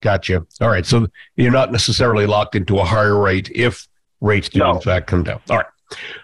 Gotcha. 0.00 0.46
All 0.62 0.70
right. 0.70 0.86
So 0.86 1.06
you're 1.36 1.52
not 1.52 1.70
necessarily 1.70 2.26
locked 2.26 2.54
into 2.54 2.78
a 2.78 2.84
higher 2.84 3.20
rate 3.20 3.50
if 3.54 3.86
rates 4.22 4.48
do 4.48 4.60
no. 4.60 4.76
in 4.76 4.80
fact 4.80 5.06
come 5.06 5.22
down. 5.22 5.40
All 5.50 5.58
right. 5.58 5.66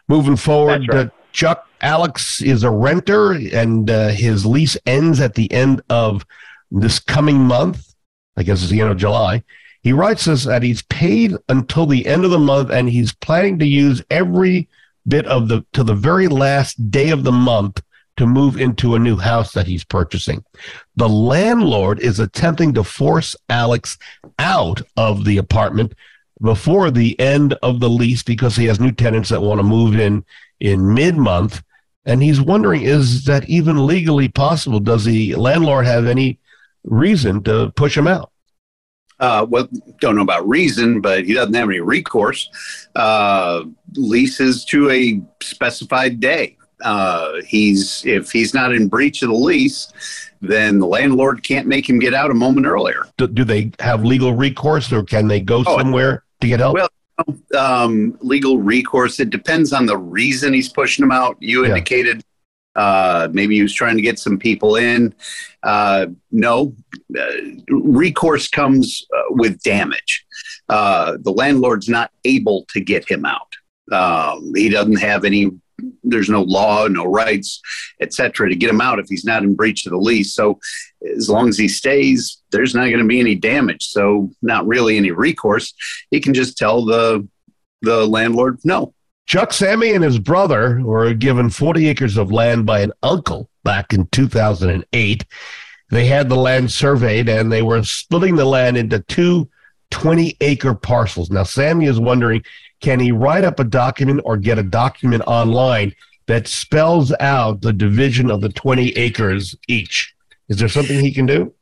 Moving 0.09 0.37
forward, 0.37 0.89
right. 0.89 1.07
uh, 1.07 1.11
Chuck 1.33 1.69
Alex 1.83 2.41
is 2.41 2.63
a 2.63 2.71
renter 2.71 3.33
and 3.33 3.91
uh, 3.91 4.09
his 4.09 4.47
lease 4.47 4.79
ends 4.87 5.21
at 5.21 5.35
the 5.35 5.53
end 5.53 5.83
of 5.91 6.25
this 6.71 6.99
coming 6.99 7.39
month. 7.39 7.95
I 8.39 8.43
guess 8.43 8.63
it's 8.63 8.71
the 8.71 8.81
end 8.81 8.91
of 8.91 8.97
July. 8.97 9.45
He 9.87 9.93
writes 9.93 10.27
us 10.27 10.43
that 10.43 10.65
he's 10.65 10.83
paid 10.83 11.37
until 11.49 11.87
the 11.87 12.07
end 12.07 12.25
of 12.25 12.33
the 12.33 12.41
month 12.41 12.71
and 12.71 12.89
he's 12.89 13.13
planning 13.13 13.57
to 13.61 13.65
use 13.65 14.03
every 14.11 14.69
bit 15.07 15.25
of 15.27 15.47
the 15.47 15.65
to 15.75 15.85
the 15.85 15.95
very 15.95 16.27
last 16.27 16.91
day 16.91 17.11
of 17.11 17.23
the 17.23 17.31
month 17.31 17.81
to 18.17 18.27
move 18.27 18.57
into 18.57 18.97
a 18.97 18.99
new 18.99 19.17
house 19.17 19.53
that 19.53 19.69
he's 19.69 19.85
purchasing. 19.85 20.45
The 20.97 21.09
landlord 21.09 22.01
is 22.01 22.19
attempting 22.19 22.75
to 22.75 22.83
force 22.83 23.37
Alex 23.49 23.97
out 24.41 24.83
of 24.97 25.25
the 25.25 25.39
apartment 25.39 25.95
before 26.43 26.91
the 26.91 27.17
end 27.21 27.55
of 27.63 27.79
the 27.79 27.89
lease 27.89 28.25
because 28.25 28.57
he 28.57 28.65
has 28.65 28.81
new 28.81 28.91
tenants 28.91 29.29
that 29.29 29.41
want 29.41 29.61
to 29.61 29.63
move 29.63 29.95
in 29.95 30.25
in 30.59 30.95
mid 30.95 31.17
month. 31.17 31.63
And 32.05 32.25
he's 32.25 32.41
wondering, 32.41 32.83
is 32.83 33.25
that 33.27 33.49
even 33.49 33.87
legally 33.87 34.27
possible? 34.27 34.81
Does 34.81 35.05
the 35.05 35.37
landlord 35.37 35.87
have 35.87 36.07
any 36.07 36.41
reason 36.83 37.45
to 37.45 37.71
push 37.77 37.97
him 37.97 38.09
out? 38.09 38.33
Uh, 39.19 39.47
well, 39.49 39.69
don't 40.01 40.17
know 40.17 40.23
about 40.23 40.47
reason, 40.47 41.01
but 41.01 41.25
he 41.25 41.35
doesn't 41.35 41.55
have 41.55 41.69
any 41.69 41.81
recourse. 41.81 42.51
Uh, 42.95 43.65
leases 43.95 44.65
to 44.67 44.91
a 44.91 45.21
specified 45.43 46.21
day. 46.21 46.57
Uh, 46.83 47.41
he's 47.47 48.05
if 48.05 48.31
he's 48.31 48.53
not 48.53 48.75
in 48.75 48.89
breach 48.89 49.23
of 49.23 49.31
the 49.31 49.35
lease, 49.35 49.91
then 50.43 50.79
the 50.79 50.87
landlord 50.87 51.43
can't 51.43 51.67
make 51.67 51.89
him 51.89 51.99
get 51.99 52.13
out 52.13 52.31
a 52.31 52.35
moment 52.35 52.67
earlier. 52.67 53.07
Do, 53.17 53.27
do 53.27 53.45
they 53.45 53.73
have 53.81 54.05
legal 54.05 54.35
recourse, 54.35 54.93
or 54.93 55.03
can 55.03 55.27
they 55.29 55.41
go 55.41 55.65
oh, 55.67 55.79
somewhere 55.79 56.25
to 56.43 56.47
get 56.47 56.61
help? 56.61 56.75
Well, 56.75 56.89
um, 57.59 58.19
legal 58.21 58.59
recourse. 58.59 59.21
It 59.21 59.31
depends 59.31 59.73
on 59.73 59.87
the 59.87 59.97
reason 59.97 60.53
he's 60.53 60.69
pushing 60.69 61.03
him 61.03 61.13
out. 61.13 61.37
You 61.41 61.63
yeah. 61.63 61.71
indicated 61.71 62.23
uh, 62.77 63.29
maybe 63.33 63.57
he 63.57 63.63
was 63.63 63.73
trying 63.73 63.97
to 63.97 64.03
get 64.03 64.19
some 64.19 64.39
people 64.39 64.77
in. 64.77 65.15
Uh, 65.63 66.07
no, 66.31 66.75
uh, 67.19 67.27
recourse 67.69 68.49
comes 68.49 69.05
uh, 69.17 69.23
with 69.31 69.61
damage. 69.63 70.25
Uh, 70.69 71.17
the 71.21 71.33
landlord's 71.33 71.89
not 71.89 72.11
able 72.25 72.67
to 72.69 72.81
get 72.81 73.09
him 73.09 73.25
out. 73.25 73.57
Um, 73.91 74.53
he 74.55 74.69
doesn't 74.69 75.01
have 75.01 75.25
any. 75.25 75.51
There's 76.03 76.31
no 76.31 76.43
law, 76.43 76.87
no 76.89 77.05
rights, 77.05 77.61
etc., 78.01 78.49
to 78.49 78.57
get 78.57 78.71
him 78.71 78.81
out 78.81 78.99
if 78.99 79.07
he's 79.09 79.25
not 79.25 79.43
in 79.43 79.55
breach 79.55 79.87
of 79.87 79.93
the 79.93 79.99
lease. 79.99 80.35
So, 80.35 80.59
as 81.17 81.29
long 81.29 81.49
as 81.49 81.59
he 81.59 81.69
stays, 81.69 82.43
there's 82.51 82.75
not 82.75 82.87
going 82.87 82.99
to 82.99 83.05
be 83.05 83.21
any 83.21 83.35
damage. 83.35 83.87
So, 83.87 84.31
not 84.43 84.67
really 84.67 84.97
any 84.97 85.11
recourse. 85.11 85.75
He 86.11 86.21
can 86.21 86.35
just 86.35 86.57
tell 86.57 86.85
the 86.85 87.27
the 87.83 88.07
landlord, 88.07 88.59
no, 88.65 88.95
Chuck 89.27 89.53
Sammy 89.53 89.93
and 89.93 90.05
his 90.05 90.21
brother 90.21 90.81
were 90.83 91.13
given 91.13 91.51
40 91.51 91.89
acres 91.89 92.17
of 92.17 92.31
land 92.31 92.65
by 92.65 92.81
an 92.81 92.93
uncle 93.03 93.51
back 93.65 93.93
in 93.93 94.07
2008. 94.07 95.25
They 95.91 96.07
had 96.07 96.29
the 96.29 96.37
land 96.37 96.71
surveyed 96.71 97.29
and 97.29 97.51
they 97.51 97.63
were 97.63 97.83
splitting 97.83 98.37
the 98.37 98.45
land 98.45 98.77
into 98.77 99.01
two 99.01 99.49
20 99.91 100.37
acre 100.41 100.75
parcels. 100.75 101.31
Now, 101.31 101.43
Sammy 101.43 101.87
is 101.87 101.99
wondering 101.99 102.45
can 102.81 103.01
he 103.01 103.11
write 103.11 103.43
up 103.43 103.59
a 103.59 103.65
document 103.65 104.21
or 104.25 104.37
get 104.37 104.59
a 104.59 104.63
document 104.63 105.25
online 105.27 105.93
that 106.27 106.47
spells 106.47 107.13
out 107.19 107.63
the 107.63 107.73
division 107.73 108.31
of 108.31 108.43
the 108.43 108.51
20 108.51 108.91
acres 108.91 109.57
each? 109.67 110.15
Is 110.49 110.59
there 110.59 110.69
something 110.69 111.01
he 111.01 111.13
can 111.13 111.27
do? 111.27 111.53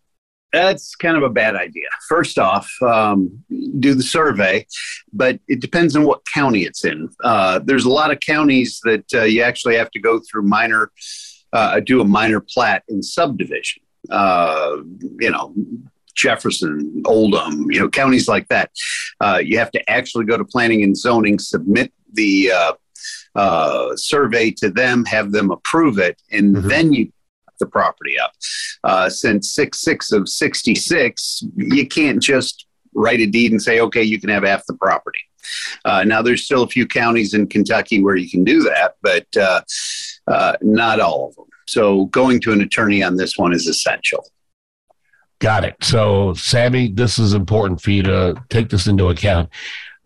That's 0.54 0.94
kind 0.94 1.16
of 1.16 1.24
a 1.24 1.28
bad 1.28 1.56
idea. 1.56 1.88
First 2.08 2.38
off, 2.38 2.70
um, 2.80 3.44
do 3.80 3.92
the 3.94 4.04
survey, 4.04 4.66
but 5.12 5.40
it 5.48 5.60
depends 5.60 5.96
on 5.96 6.04
what 6.04 6.24
county 6.26 6.62
it's 6.62 6.84
in. 6.84 7.08
Uh, 7.24 7.58
there's 7.58 7.84
a 7.84 7.90
lot 7.90 8.12
of 8.12 8.20
counties 8.20 8.80
that 8.84 9.04
uh, 9.14 9.24
you 9.24 9.42
actually 9.42 9.76
have 9.76 9.90
to 9.90 9.98
go 10.00 10.20
through 10.20 10.42
minor, 10.42 10.92
uh, 11.52 11.80
do 11.80 12.00
a 12.00 12.04
minor 12.04 12.40
plat 12.40 12.84
in 12.88 13.02
subdivision. 13.02 13.82
Uh, 14.10 14.76
you 15.18 15.30
know, 15.30 15.52
Jefferson, 16.14 17.02
Oldham, 17.04 17.68
you 17.72 17.80
know, 17.80 17.88
counties 17.88 18.28
like 18.28 18.46
that. 18.46 18.70
Uh, 19.20 19.40
you 19.44 19.58
have 19.58 19.72
to 19.72 19.90
actually 19.90 20.24
go 20.24 20.36
to 20.36 20.44
planning 20.44 20.84
and 20.84 20.96
zoning, 20.96 21.40
submit 21.40 21.92
the 22.12 22.52
uh, 23.34 23.96
survey 23.96 24.52
to 24.52 24.70
them, 24.70 25.04
have 25.06 25.32
them 25.32 25.50
approve 25.50 25.98
it, 25.98 26.22
and 26.30 26.54
mm-hmm. 26.54 26.68
then 26.68 26.92
you 26.92 27.10
the 27.58 27.66
property 27.66 28.18
up. 28.18 28.32
Uh, 28.82 29.08
since 29.08 29.52
six 29.52 29.80
six 29.80 30.12
of 30.12 30.28
sixty 30.28 30.74
six, 30.74 31.42
you 31.56 31.86
can't 31.86 32.22
just 32.22 32.66
write 32.94 33.20
a 33.20 33.26
deed 33.26 33.52
and 33.52 33.60
say, 33.60 33.80
okay, 33.80 34.02
you 34.02 34.20
can 34.20 34.30
have 34.30 34.44
half 34.44 34.64
the 34.66 34.74
property. 34.74 35.18
Uh, 35.84 36.04
now, 36.04 36.22
there's 36.22 36.44
still 36.44 36.62
a 36.62 36.68
few 36.68 36.86
counties 36.86 37.34
in 37.34 37.46
Kentucky 37.46 38.02
where 38.02 38.16
you 38.16 38.30
can 38.30 38.44
do 38.44 38.62
that, 38.62 38.94
but 39.02 39.26
uh, 39.36 39.60
uh, 40.26 40.56
not 40.62 41.00
all 41.00 41.28
of 41.28 41.34
them. 41.36 41.44
So, 41.66 42.06
going 42.06 42.40
to 42.42 42.52
an 42.52 42.60
attorney 42.60 43.02
on 43.02 43.16
this 43.16 43.36
one 43.36 43.52
is 43.52 43.66
essential. 43.66 44.26
Got 45.40 45.64
it. 45.64 45.76
So, 45.82 46.34
Sammy, 46.34 46.90
this 46.92 47.18
is 47.18 47.34
important 47.34 47.80
for 47.80 47.90
you 47.90 48.02
to 48.04 48.34
take 48.48 48.70
this 48.70 48.86
into 48.86 49.08
account. 49.08 49.50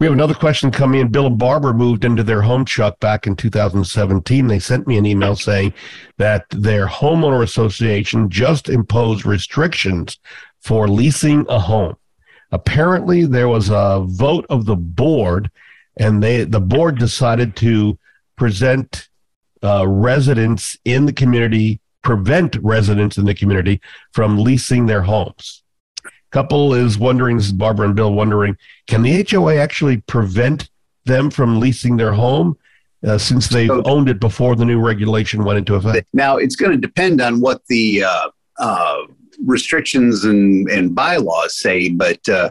We 0.00 0.06
have 0.06 0.14
another 0.14 0.34
question 0.34 0.70
coming 0.70 1.00
in. 1.00 1.08
Bill 1.08 1.26
and 1.26 1.36
Barbara 1.36 1.74
moved 1.74 2.04
into 2.04 2.22
their 2.22 2.42
home 2.42 2.64
Chuck 2.64 3.00
back 3.00 3.26
in 3.26 3.34
2017. 3.34 4.46
They 4.46 4.60
sent 4.60 4.86
me 4.86 4.96
an 4.96 5.04
email 5.04 5.34
saying 5.34 5.74
that 6.18 6.44
their 6.50 6.86
homeowner 6.86 7.42
association 7.42 8.30
just 8.30 8.68
imposed 8.68 9.26
restrictions 9.26 10.20
for 10.60 10.86
leasing 10.86 11.44
a 11.48 11.58
home. 11.58 11.96
Apparently, 12.52 13.24
there 13.24 13.48
was 13.48 13.70
a 13.70 14.04
vote 14.06 14.46
of 14.48 14.66
the 14.66 14.76
board, 14.76 15.50
and 15.96 16.22
they 16.22 16.44
the 16.44 16.60
board 16.60 16.96
decided 16.96 17.56
to 17.56 17.98
present 18.36 19.08
uh, 19.64 19.84
residents 19.88 20.78
in 20.84 21.06
the 21.06 21.12
community, 21.12 21.80
prevent 22.02 22.54
residents 22.62 23.18
in 23.18 23.24
the 23.24 23.34
community 23.34 23.80
from 24.12 24.38
leasing 24.38 24.86
their 24.86 25.02
homes 25.02 25.64
couple 26.30 26.74
is 26.74 26.98
wondering, 26.98 27.36
this 27.36 27.46
is 27.46 27.52
Barbara 27.52 27.86
and 27.86 27.96
Bill 27.96 28.12
wondering, 28.12 28.56
can 28.86 29.02
the 29.02 29.26
HOA 29.28 29.56
actually 29.56 29.98
prevent 30.02 30.70
them 31.04 31.30
from 31.30 31.60
leasing 31.60 31.96
their 31.96 32.12
home 32.12 32.56
uh, 33.06 33.18
since 33.18 33.48
they've 33.48 33.68
so, 33.68 33.82
owned 33.84 34.08
it 34.08 34.20
before 34.20 34.56
the 34.56 34.64
new 34.64 34.80
regulation 34.80 35.44
went 35.44 35.58
into 35.58 35.74
effect? 35.74 36.06
Now, 36.12 36.36
it's 36.36 36.56
going 36.56 36.72
to 36.72 36.78
depend 36.78 37.20
on 37.20 37.40
what 37.40 37.62
the 37.68 38.04
uh, 38.04 38.28
uh, 38.58 38.98
restrictions 39.44 40.24
and, 40.24 40.68
and 40.68 40.94
bylaws 40.94 41.58
say, 41.58 41.90
but 41.90 42.26
uh, 42.28 42.50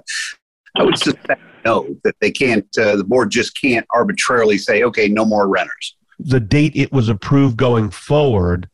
I 0.76 0.84
would 0.84 0.98
suspect 0.98 1.42
no, 1.66 1.96
that 2.04 2.16
they 2.22 2.32
can't, 2.32 2.68
uh, 2.78 2.96
the 2.96 3.04
board 3.04 3.30
just 3.30 3.60
can't 3.60 3.86
arbitrarily 3.94 4.58
say, 4.58 4.84
okay, 4.84 5.08
no 5.08 5.26
more 5.26 5.48
renters. 5.48 5.96
The 6.20 6.40
date 6.40 6.76
it 6.76 6.92
was 6.92 7.10
approved 7.10 7.58
going 7.58 7.92
forward. 7.92 8.70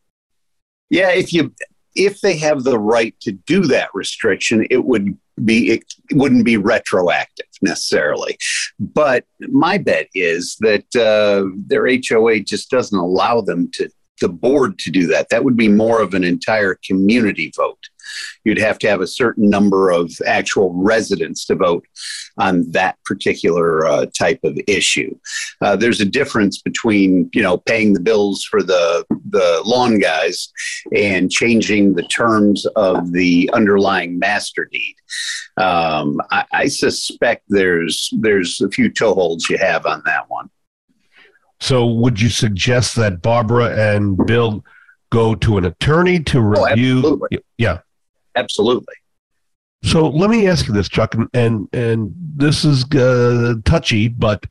Yeah, 0.89 1.09
if 1.09 1.33
you 1.33 1.53
if 1.95 2.21
they 2.21 2.38
have 2.38 2.63
the 2.63 2.79
right 2.79 3.15
to 3.21 3.32
do 3.32 3.62
that 3.67 3.89
restriction, 3.93 4.65
it 4.69 4.86
would 4.86 5.17
be 5.43 5.71
it 5.71 5.84
wouldn't 6.12 6.45
be 6.45 6.58
retroactive 6.58 7.47
necessarily. 7.62 8.38
But 8.79 9.25
my 9.39 9.77
bet 9.77 10.08
is 10.13 10.58
that 10.60 10.95
uh, 10.95 11.49
their 11.67 11.88
HOA 11.88 12.39
just 12.41 12.69
doesn't 12.69 12.97
allow 12.97 13.41
them 13.41 13.69
to 13.73 13.89
the 14.21 14.30
board 14.30 14.78
to 14.80 14.91
do 14.91 15.08
that. 15.08 15.30
That 15.30 15.43
would 15.43 15.58
be 15.58 15.67
more 15.67 16.02
of 16.02 16.13
an 16.13 16.23
entire 16.23 16.78
community 16.86 17.52
vote. 17.56 17.89
You'd 18.43 18.60
have 18.60 18.78
to 18.80 18.89
have 18.89 19.02
a 19.02 19.08
certain 19.08 19.49
number 19.49 19.89
of 19.89 20.12
actual 20.26 20.73
residents 20.73 21.45
to 21.45 21.56
vote 21.56 21.86
on 22.38 22.69
that 22.71 22.97
particular 23.06 23.86
uh, 23.86 24.06
type 24.17 24.39
of 24.43 24.58
issue. 24.67 25.17
Uh, 25.62 25.76
there's 25.76 26.02
a 26.02 26.06
difference 26.06 26.62
between 26.62 27.30
you 27.34 27.41
know 27.41 27.58
paying 27.58 27.93
the 27.93 27.99
bills 27.99 28.43
for 28.43 28.62
the 28.62 29.06
the 29.30 29.62
lawn 29.65 29.99
guys 29.99 30.52
and 30.95 31.32
changing 31.32 31.93
the 31.93 32.04
terms 32.04 32.65
of 32.76 33.12
the 33.13 33.49
underlying 33.54 34.19
master 34.19 34.65
deed. 34.71 34.95
Um, 35.58 36.19
I, 36.32 36.45
I 36.52 36.67
suspect 36.67 37.43
there's 37.49 38.10
there's 38.19 38.62
a 38.62 38.69
few 38.69 38.89
toeholds 38.89 39.49
you 39.49 39.58
have 39.58 39.86
on 39.86 40.02
that 40.06 40.30
one. 40.30 40.49
So, 41.63 41.86
would 41.86 42.19
you 42.19 42.28
suggest 42.28 42.97
that 42.97 43.21
Barbara 43.21 43.73
and 43.95 44.17
Bill 44.26 44.65
go 45.12 45.34
to 45.36 45.58
an 45.58 45.63
attorney 45.63 46.21
to 46.23 46.39
oh, 46.39 46.41
review? 46.41 47.02
Oh, 47.06 47.38
yeah, 47.58 47.80
absolutely. 48.36 48.95
So 49.82 50.10
let 50.10 50.30
me 50.30 50.45
ask 50.45 50.67
you 50.67 50.73
this, 50.73 50.89
Chuck, 50.89 51.15
and 51.15 51.30
and, 51.34 51.69
and 51.71 52.13
this 52.36 52.65
is 52.65 52.84
uh, 52.91 53.56
touchy, 53.63 54.10
but 54.10 54.45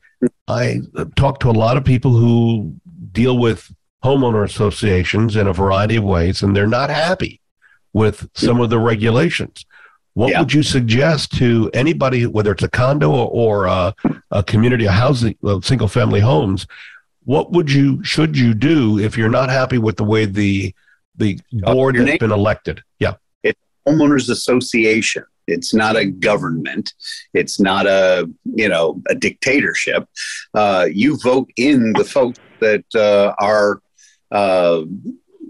I 0.47 0.81
talk 1.15 1.39
to 1.41 1.51
a 1.51 1.59
lot 1.65 1.77
of 1.77 1.85
people 1.85 2.13
who 2.13 2.73
deal 3.11 3.37
with 3.37 3.71
homeowner 4.03 4.43
associations 4.43 5.35
in 5.35 5.45
a 5.45 5.53
variety 5.53 5.97
of 5.97 6.03
ways, 6.03 6.41
and 6.41 6.55
they're 6.55 6.65
not 6.65 6.89
happy 6.89 7.41
with 7.93 8.27
some 8.33 8.59
of 8.59 8.71
the 8.71 8.79
regulations. 8.79 9.67
What 10.15 10.31
yeah. 10.31 10.39
would 10.39 10.53
you 10.53 10.63
suggest 10.63 11.31
to 11.37 11.69
anybody, 11.75 12.25
whether 12.25 12.51
it's 12.51 12.63
a 12.63 12.69
condo 12.69 13.11
or, 13.11 13.27
or 13.27 13.65
a, 13.65 13.93
a 14.31 14.43
community, 14.43 14.85
of 14.85 14.93
housing, 14.93 15.35
single 15.61 15.87
family 15.87 16.19
homes, 16.19 16.65
what 17.25 17.51
would 17.51 17.71
you 17.71 18.03
should 18.03 18.37
you 18.37 18.53
do 18.53 18.99
if 18.99 19.17
you're 19.17 19.29
not 19.29 19.49
happy 19.49 19.77
with 19.77 19.97
the 19.97 20.03
way 20.03 20.25
the 20.25 20.73
the 21.15 21.39
board 21.51 21.95
has 21.95 22.17
been 22.17 22.31
elected? 22.31 22.81
Yeah, 22.99 23.15
it's 23.43 23.59
homeowners 23.87 24.29
association. 24.29 25.23
It's 25.47 25.73
not 25.73 25.95
a 25.95 26.05
government. 26.05 26.93
It's 27.33 27.59
not 27.59 27.85
a 27.85 28.29
you 28.43 28.69
know 28.69 29.01
a 29.09 29.15
dictatorship. 29.15 30.07
Uh, 30.53 30.87
you 30.91 31.17
vote 31.17 31.49
in 31.57 31.93
the 31.93 32.05
folks 32.05 32.39
that 32.59 32.85
uh, 32.95 33.33
are 33.39 33.81
uh, 34.31 34.83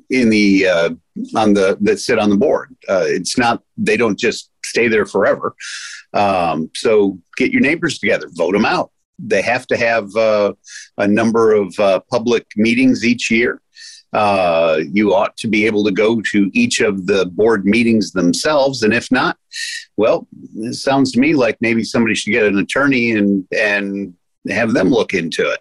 in 0.10 0.30
the 0.30 0.68
uh, 0.68 0.90
on 1.36 1.54
the 1.54 1.78
that 1.82 2.00
sit 2.00 2.20
on 2.20 2.30
the 2.30 2.38
board. 2.38 2.76
Uh, 2.88 3.06
it's 3.06 3.38
not 3.38 3.64
they 3.78 3.98
don't 3.98 4.20
just 4.20 4.50
stay 4.66 4.88
there 4.88 5.06
forever. 5.06 5.56
Um, 6.14 6.70
so 6.76 7.18
get 7.38 7.52
your 7.52 7.62
neighbors 7.62 7.98
together, 7.98 8.28
vote 8.32 8.54
them 8.54 8.66
out 8.66 8.93
they 9.20 9.42
have 9.42 9.68
to 9.68 9.78
have 9.78 10.16
uh, 10.16 10.54
a 10.98 11.08
number 11.08 11.54
of 11.54 11.78
uh, 11.80 12.00
public 12.10 12.46
meetings 12.56 13.04
each 13.04 13.30
year. 13.32 13.62
Uh, 14.12 14.80
you 14.92 15.14
ought 15.14 15.36
to 15.38 15.48
be 15.48 15.66
able 15.66 15.84
to 15.84 15.92
go 15.92 16.22
to 16.22 16.50
each 16.54 16.82
of 16.82 17.08
the 17.08 17.26
board 17.26 17.66
meetings 17.66 18.12
themselves, 18.12 18.84
and 18.84 18.94
if 18.94 19.12
not, 19.12 19.38
well, 19.98 20.28
it 20.56 20.76
sounds 20.76 21.12
to 21.12 21.20
me 21.20 21.34
like 21.34 21.58
maybe 21.62 21.84
somebody 21.84 22.14
should 22.14 22.32
get 22.32 22.46
an 22.46 22.60
attorney 22.60 23.12
and 23.12 23.48
and 23.52 24.14
have 24.50 24.74
them 24.74 24.90
look 24.90 25.14
into 25.14 25.50
it. 25.50 25.60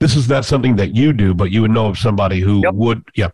This 0.00 0.16
is 0.16 0.28
not 0.28 0.44
something 0.44 0.76
that 0.76 0.96
you 0.96 1.12
do, 1.12 1.34
but 1.34 1.50
you 1.50 1.62
would 1.62 1.70
know 1.70 1.86
of 1.86 1.98
somebody 1.98 2.40
who 2.40 2.62
yep. 2.62 2.74
would. 2.74 3.04
Yeah, 3.14 3.28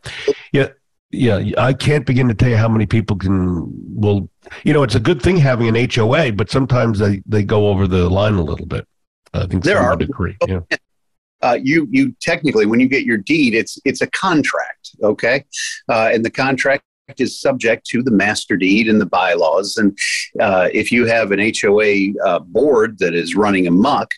yeah, 0.53 0.69
yeah. 1.11 1.39
I 1.57 1.73
can't 1.73 2.05
begin 2.05 2.29
to 2.29 2.35
tell 2.35 2.49
you 2.49 2.57
how 2.57 2.69
many 2.69 2.87
people 2.87 3.17
can 3.17 3.67
will. 3.95 4.29
You 4.65 4.73
know, 4.73 4.83
it's 4.83 4.95
a 4.95 5.01
good 5.01 5.23
thing 5.23 5.37
having 5.37 5.69
an 5.69 5.89
HOA, 5.91 6.33
but 6.33 6.51
sometimes 6.51 6.99
they 6.99 7.23
they 7.25 7.45
go 7.45 7.69
over 7.69 7.87
the 7.87 8.09
line 8.09 8.35
a 8.35 8.43
little 8.43 8.67
bit. 8.67 8.87
I 9.35 9.47
think 9.47 9.64
there 9.64 9.79
are 9.79 9.97
degree. 9.97 10.37
Yeah. 10.47 10.61
Uh, 11.41 11.57
you 11.62 11.87
you 11.91 12.12
technically 12.21 12.67
when 12.67 12.81
you 12.81 12.88
get 12.88 13.05
your 13.05 13.17
deed 13.17 13.55
it's 13.55 13.79
it's 13.85 14.01
a 14.01 14.09
contract 14.09 14.91
okay 15.05 15.45
uh, 15.88 16.11
and 16.12 16.25
the 16.25 16.31
contract 16.31 16.83
is 17.17 17.41
subject 17.41 17.87
to 17.87 18.03
the 18.03 18.11
master 18.11 18.57
deed 18.57 18.88
and 18.88 19.01
the 19.01 19.07
bylaws. 19.07 19.77
And 19.77 19.97
uh, 20.41 20.69
if 20.73 20.93
you 20.93 21.07
have 21.07 21.33
an 21.33 21.41
HOA 21.41 22.12
uh, 22.25 22.41
board 22.41 22.99
that 22.99 23.14
is 23.14 23.35
running 23.35 23.67
amok, 23.67 24.11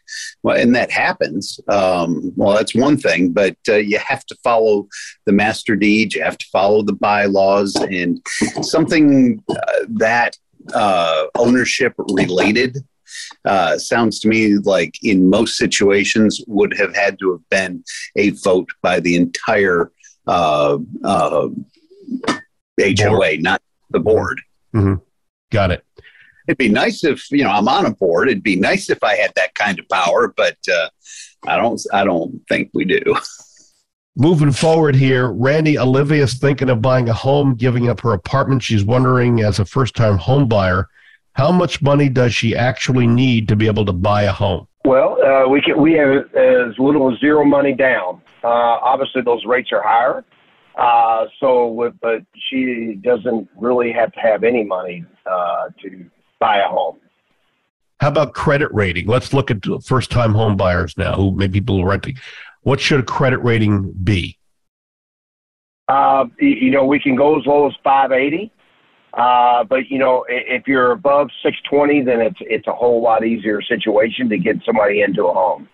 well, 0.43 0.57
and 0.57 0.75
that 0.75 0.91
happens, 0.91 1.61
um, 1.69 2.33
well, 2.37 2.57
that's 2.57 2.75
one 2.75 2.97
thing, 2.97 3.33
but 3.33 3.57
uh, 3.69 3.77
you 3.77 3.99
have 3.99 4.25
to 4.27 4.37
follow 4.43 4.89
the 5.27 5.33
master 5.33 5.77
deed, 5.77 6.15
you 6.15 6.23
have 6.23 6.39
to 6.39 6.47
follow 6.53 6.83
the 6.83 6.95
bylaws, 6.95 7.77
and 7.77 8.21
something 8.63 9.43
uh, 9.49 9.57
that 9.89 10.37
uh, 10.75 11.27
ownership 11.39 11.95
related. 11.99 12.79
Uh, 13.45 13.79
sounds 13.79 14.21
to 14.21 14.29
me 14.29 14.57
like 14.59 14.95
in 15.03 15.29
most 15.29 15.57
situations 15.57 16.43
would 16.47 16.77
have 16.77 16.95
had 16.95 17.19
to 17.19 17.33
have 17.33 17.49
been 17.49 17.83
a 18.17 18.31
vote 18.31 18.69
by 18.83 19.01
the 19.01 19.17
entire 19.17 19.93
uh, 20.27 20.79
uh, 21.05 21.49
HOA, 22.79 23.09
board. 23.09 23.43
not 23.43 23.63
the 23.91 24.01
board. 24.01 24.41
Mm-hmm. 24.75 24.95
Got 25.51 25.73
it. 25.73 25.85
It'd 26.49 26.59
be 26.59 26.69
nice 26.69 27.05
if 27.05 27.31
you 27.31 27.45
know 27.45 27.51
I'm 27.51 27.69
on 27.69 27.87
a 27.87 27.95
board. 27.95 28.29
It'd 28.29 28.43
be 28.43 28.57
nice 28.57 28.91
if 28.91 29.03
I 29.05 29.15
had 29.17 29.33
that 29.37 29.55
kind 29.55 29.79
of 29.79 29.89
power, 29.89 30.33
but 30.37 30.57
uh, 30.73 30.89
I 31.47 31.57
don't. 31.57 31.81
I 31.93 32.05
don't 32.05 32.41
think 32.49 32.71
we 32.75 32.85
do. 32.85 33.03
Moving 34.17 34.51
forward 34.51 34.97
here, 34.97 35.31
Randy 35.31 35.79
Olivia's 35.79 36.35
thinking 36.35 36.69
of 36.69 36.83
buying 36.83 37.09
a 37.09 37.13
home, 37.13 37.55
giving 37.55 37.89
up 37.89 38.01
her 38.01 38.13
apartment. 38.13 38.63
She's 38.63 38.85
wondering, 38.85 39.41
as 39.41 39.61
a 39.61 39.65
first-time 39.65 40.19
home 40.19 40.49
buyer, 40.49 40.89
how 41.35 41.53
much 41.53 41.81
money 41.81 42.09
does 42.09 42.35
she 42.35 42.55
actually 42.55 43.07
need 43.07 43.49
to 43.49 43.57
be 43.57 43.67
able 43.67 43.85
to 43.87 43.93
buy 43.93 44.23
a 44.23 44.33
home? 44.33 44.67
Well, 44.85 45.23
uh, 45.25 45.49
we 45.49 45.61
can 45.61 45.81
we 45.81 45.93
have 45.95 46.35
as 46.35 46.79
little 46.79 47.13
as 47.13 47.21
zero 47.21 47.45
money 47.45 47.75
down. 47.75 48.23
Uh, 48.43 48.49
obviously, 48.49 49.23
those 49.23 49.45
rates 49.45 49.71
are 49.73 49.83
higher. 49.83 50.25
Uh, 50.77 51.27
so, 51.41 51.67
with, 51.67 51.95
but 52.01 52.23
she 52.49 52.99
doesn't 53.03 53.49
really 53.57 53.93
have 53.93 54.13
to 54.13 54.21
have 54.21 54.45
any 54.45 54.65
money 54.65 55.05
uh, 55.27 55.69
to 55.83 56.07
buy 56.39 56.59
a 56.59 56.69
home. 56.69 56.99
How 58.01 58.09
about 58.09 58.33
credit 58.33 58.73
rating? 58.73 59.07
Let's 59.07 59.35
look 59.35 59.51
at 59.51 59.59
first 59.85 60.11
time 60.11 60.33
home 60.33 60.57
buyers 60.57 60.97
now 60.97 61.15
who 61.15 61.33
maybe 61.33 61.61
people 61.61 61.83
are 61.83 61.87
renting. 61.87 62.17
What 62.63 62.81
should 62.81 63.01
a 63.01 63.03
credit 63.03 63.39
rating 63.39 63.93
be? 63.93 64.39
Uh, 65.89 66.27
you 66.39 66.71
know, 66.71 66.85
we 66.85 66.99
can 66.99 67.15
go 67.15 67.39
as 67.39 67.45
low 67.45 67.67
as 67.67 67.75
580. 67.85 68.51
Uh, 69.15 69.65
but 69.65 69.89
you 69.89 69.99
know, 69.99 70.25
if 70.29 70.69
you're 70.69 70.93
above 70.93 71.29
620, 71.43 72.03
then 72.03 72.21
it's 72.21 72.39
it's 72.41 72.67
a 72.67 72.73
whole 72.73 73.03
lot 73.03 73.25
easier 73.25 73.61
situation 73.61 74.29
to 74.29 74.39
get 74.39 74.57
somebody 74.65 75.03
into 75.03 75.25
a 75.25 75.33
home. 75.33 75.69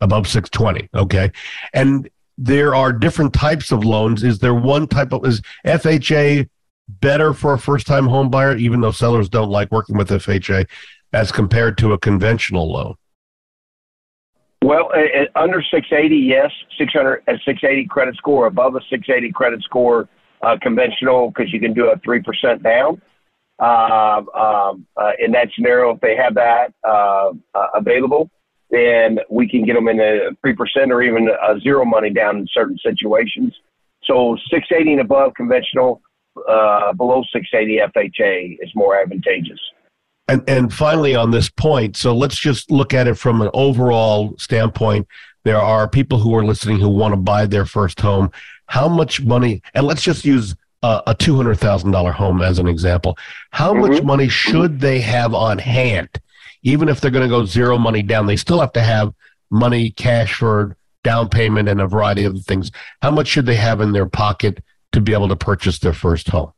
Above 0.00 0.28
620, 0.28 0.88
okay. 0.94 1.30
And 1.74 2.08
there 2.36 2.74
are 2.74 2.92
different 2.92 3.32
types 3.32 3.72
of 3.72 3.84
loans. 3.84 4.22
Is 4.22 4.38
there 4.38 4.54
one 4.54 4.86
type 4.86 5.12
of 5.12 5.26
is 5.26 5.42
FHA 5.66 6.48
better 6.88 7.34
for 7.34 7.54
a 7.54 7.58
first 7.58 7.86
time 7.86 8.06
home 8.06 8.30
buyer, 8.30 8.56
even 8.56 8.80
though 8.80 8.92
sellers 8.92 9.28
don't 9.28 9.50
like 9.50 9.72
working 9.72 9.96
with 9.96 10.08
FHA, 10.08 10.66
as 11.12 11.32
compared 11.32 11.76
to 11.78 11.92
a 11.92 11.98
conventional 11.98 12.70
loan? 12.70 12.94
Well, 14.62 14.90
under 15.36 15.62
680, 15.62 16.16
yes, 16.16 16.50
600 16.78 17.22
at 17.28 17.36
680 17.44 17.86
credit 17.86 18.16
score, 18.16 18.46
above 18.46 18.74
a 18.74 18.80
680 18.90 19.32
credit 19.32 19.62
score, 19.62 20.08
uh, 20.42 20.56
conventional 20.60 21.30
because 21.30 21.52
you 21.52 21.60
can 21.60 21.72
do 21.74 21.90
a 21.90 21.98
three 21.98 22.22
percent 22.22 22.62
down. 22.62 23.00
Uh, 23.58 24.22
um, 24.34 24.86
uh, 24.96 25.12
in 25.18 25.32
that 25.32 25.48
scenario, 25.54 25.90
if 25.90 26.00
they 26.00 26.14
have 26.14 26.34
that 26.34 26.72
uh, 26.86 27.32
uh, 27.54 27.66
available, 27.74 28.30
then 28.70 29.18
we 29.30 29.48
can 29.48 29.64
get 29.64 29.74
them 29.74 29.88
in 29.88 29.98
a 30.00 30.30
three 30.40 30.54
percent 30.54 30.92
or 30.92 31.02
even 31.02 31.28
a 31.28 31.58
zero 31.60 31.84
money 31.84 32.10
down 32.10 32.38
in 32.38 32.46
certain 32.52 32.78
situations. 32.78 33.54
So 34.04 34.36
680 34.50 34.92
and 34.92 35.00
above 35.00 35.34
conventional, 35.34 36.00
uh, 36.48 36.92
below 36.92 37.22
680 37.32 37.80
FHA 37.92 38.58
is 38.60 38.70
more 38.74 39.00
advantageous. 39.00 39.60
And 40.28 40.44
and 40.46 40.72
finally 40.72 41.14
on 41.14 41.30
this 41.30 41.48
point, 41.48 41.96
so 41.96 42.14
let's 42.14 42.38
just 42.38 42.70
look 42.70 42.92
at 42.92 43.08
it 43.08 43.14
from 43.14 43.40
an 43.40 43.50
overall 43.54 44.36
standpoint. 44.38 45.08
There 45.44 45.58
are 45.58 45.88
people 45.88 46.18
who 46.18 46.34
are 46.36 46.44
listening 46.44 46.78
who 46.78 46.90
want 46.90 47.12
to 47.12 47.16
buy 47.16 47.46
their 47.46 47.64
first 47.64 48.00
home. 48.00 48.30
How 48.68 48.88
much 48.88 49.20
money? 49.22 49.62
And 49.74 49.86
let's 49.86 50.02
just 50.02 50.24
use 50.24 50.54
a, 50.82 51.02
a 51.08 51.14
two 51.14 51.36
hundred 51.36 51.58
thousand 51.58 51.90
dollar 51.90 52.12
home 52.12 52.40
as 52.40 52.58
an 52.58 52.68
example. 52.68 53.18
How 53.50 53.74
mm-hmm. 53.74 53.92
much 53.92 54.02
money 54.02 54.28
should 54.28 54.80
they 54.80 55.00
have 55.00 55.34
on 55.34 55.58
hand? 55.58 56.08
even 56.62 56.88
if 56.88 57.00
they're 57.00 57.10
going 57.10 57.28
to 57.28 57.28
go 57.28 57.44
zero 57.44 57.78
money 57.78 58.02
down, 58.02 58.26
they 58.26 58.36
still 58.36 58.60
have 58.60 58.72
to 58.72 58.82
have 58.82 59.12
money, 59.50 59.90
cash 59.90 60.34
for 60.34 60.76
down 61.04 61.28
payment 61.28 61.68
and 61.68 61.80
a 61.80 61.86
variety 61.86 62.24
of 62.24 62.44
things. 62.44 62.70
How 63.02 63.10
much 63.10 63.28
should 63.28 63.46
they 63.46 63.56
have 63.56 63.80
in 63.80 63.92
their 63.92 64.06
pocket 64.06 64.62
to 64.92 65.00
be 65.00 65.12
able 65.12 65.28
to 65.28 65.36
purchase 65.36 65.78
their 65.78 65.92
first 65.92 66.28
home? 66.28 66.52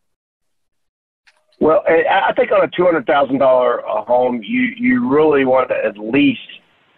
Well, 1.61 1.85
I 1.87 2.33
think 2.35 2.53
on 2.53 2.65
a 2.65 2.69
two 2.69 2.85
hundred 2.85 3.07
thousand 3.07 3.39
dollar 3.39 3.87
uh, 3.87 4.03
home, 4.05 4.43
you 4.43 4.63
you 4.79 5.09
really 5.09 5.45
want 5.45 5.69
to 5.69 5.77
at 5.77 5.99
least 5.99 6.41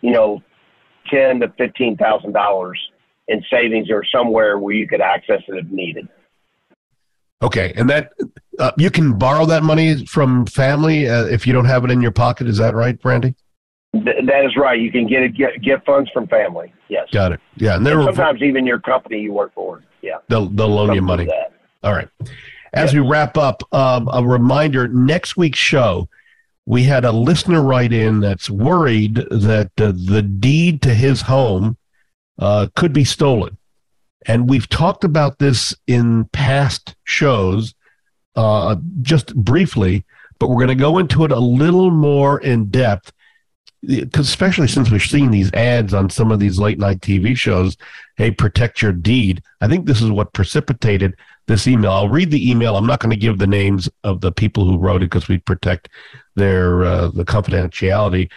you 0.02 0.12
know 0.12 0.40
ten 1.10 1.40
to 1.40 1.52
fifteen 1.58 1.96
thousand 1.96 2.32
dollars 2.32 2.78
in 3.32 3.42
savings 3.50 3.90
or 3.90 4.04
somewhere 4.04 4.58
where 4.58 4.74
you 4.74 4.86
could 4.86 5.00
access 5.00 5.40
it 5.48 5.56
if 5.56 5.66
needed. 5.70 6.08
Okay, 7.42 7.72
and 7.76 7.90
that 7.90 8.12
uh, 8.60 8.70
you 8.78 8.90
can 8.90 9.18
borrow 9.18 9.44
that 9.46 9.64
money 9.64 10.06
from 10.06 10.46
family 10.46 11.08
uh, 11.08 11.24
if 11.24 11.46
you 11.46 11.52
don't 11.52 11.64
have 11.64 11.84
it 11.84 11.90
in 11.90 12.00
your 12.00 12.12
pocket. 12.12 12.46
Is 12.46 12.58
that 12.58 12.74
right, 12.74 12.96
Randy? 13.02 13.34
Th- 13.92 14.24
that 14.26 14.44
is 14.44 14.56
right. 14.56 14.78
You 14.78 14.92
can 14.92 15.08
get 15.08 15.22
it, 15.22 15.36
get 15.36 15.60
get 15.60 15.84
funds 15.84 16.08
from 16.12 16.28
family. 16.28 16.72
Yes. 16.88 17.08
Got 17.10 17.32
it. 17.32 17.40
Yeah, 17.56 17.76
and, 17.76 17.86
and 17.86 18.04
sometimes 18.04 18.42
even 18.42 18.64
your 18.64 18.78
company 18.78 19.20
you 19.20 19.32
work 19.32 19.52
for. 19.54 19.82
Yeah. 20.02 20.18
They'll 20.28 20.46
they'll 20.46 20.68
loan 20.68 20.88
Something 20.88 20.96
you 20.96 21.02
money. 21.02 21.28
All 21.82 21.92
right. 21.92 22.08
As 22.74 22.94
we 22.94 23.00
wrap 23.00 23.36
up, 23.36 23.62
um, 23.74 24.08
a 24.12 24.24
reminder: 24.24 24.86
next 24.86 25.36
week's 25.36 25.58
show, 25.58 26.08
we 26.64 26.84
had 26.84 27.04
a 27.04 27.12
listener 27.12 27.60
write 27.60 27.92
in 27.92 28.20
that's 28.20 28.48
worried 28.48 29.16
that 29.30 29.72
uh, 29.78 29.92
the 29.92 30.22
deed 30.22 30.80
to 30.82 30.94
his 30.94 31.22
home 31.22 31.76
uh, 32.38 32.68
could 32.74 32.92
be 32.92 33.04
stolen. 33.04 33.56
And 34.26 34.48
we've 34.48 34.68
talked 34.68 35.04
about 35.04 35.38
this 35.38 35.74
in 35.86 36.26
past 36.26 36.94
shows, 37.04 37.74
uh, 38.36 38.76
just 39.02 39.34
briefly, 39.34 40.04
but 40.38 40.48
we're 40.48 40.64
going 40.64 40.68
to 40.68 40.74
go 40.74 40.98
into 40.98 41.24
it 41.24 41.32
a 41.32 41.38
little 41.38 41.90
more 41.90 42.40
in 42.40 42.66
depth, 42.66 43.12
especially 44.14 44.68
since 44.68 44.90
we're 44.90 45.00
seeing 45.00 45.30
these 45.30 45.52
ads 45.52 45.92
on 45.92 46.08
some 46.08 46.30
of 46.30 46.38
these 46.38 46.58
late 46.58 46.78
night 46.78 47.00
TV 47.00 47.36
shows. 47.36 47.76
Hey, 48.16 48.30
protect 48.30 48.80
your 48.80 48.92
deed. 48.92 49.42
I 49.60 49.68
think 49.68 49.86
this 49.86 50.00
is 50.00 50.10
what 50.10 50.32
precipitated 50.32 51.16
this 51.48 51.66
email. 51.66 51.90
I'll 51.90 52.08
read 52.08 52.30
the 52.30 52.50
email. 52.50 52.76
I'm 52.76 52.86
not 52.86 53.00
going 53.00 53.10
to 53.10 53.16
give 53.16 53.38
the 53.38 53.46
names 53.46 53.88
of 54.04 54.20
the 54.20 54.32
people 54.32 54.64
who 54.64 54.78
wrote 54.78 55.02
it 55.02 55.10
because 55.10 55.28
we 55.28 55.38
protect 55.38 55.88
their 56.36 56.84
uh, 56.84 57.08
the 57.08 57.24
confidentiality. 57.24 58.30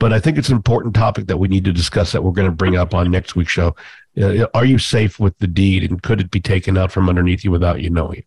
But 0.00 0.12
I 0.12 0.18
think 0.18 0.38
it's 0.38 0.48
an 0.48 0.56
important 0.56 0.94
topic 0.94 1.26
that 1.26 1.36
we 1.36 1.46
need 1.46 1.64
to 1.66 1.72
discuss 1.72 2.10
that 2.10 2.24
we're 2.24 2.32
going 2.32 2.48
to 2.48 2.56
bring 2.56 2.76
up 2.76 2.94
on 2.94 3.10
next 3.10 3.36
week's 3.36 3.52
show. 3.52 3.76
Uh, 4.20 4.46
are 4.54 4.64
you 4.64 4.78
safe 4.78 5.20
with 5.20 5.38
the 5.38 5.46
deed 5.46 5.88
and 5.88 6.02
could 6.02 6.20
it 6.20 6.30
be 6.32 6.40
taken 6.40 6.76
out 6.76 6.90
from 6.90 7.08
underneath 7.08 7.44
you 7.44 7.52
without 7.52 7.80
you 7.80 7.90
knowing? 7.90 8.24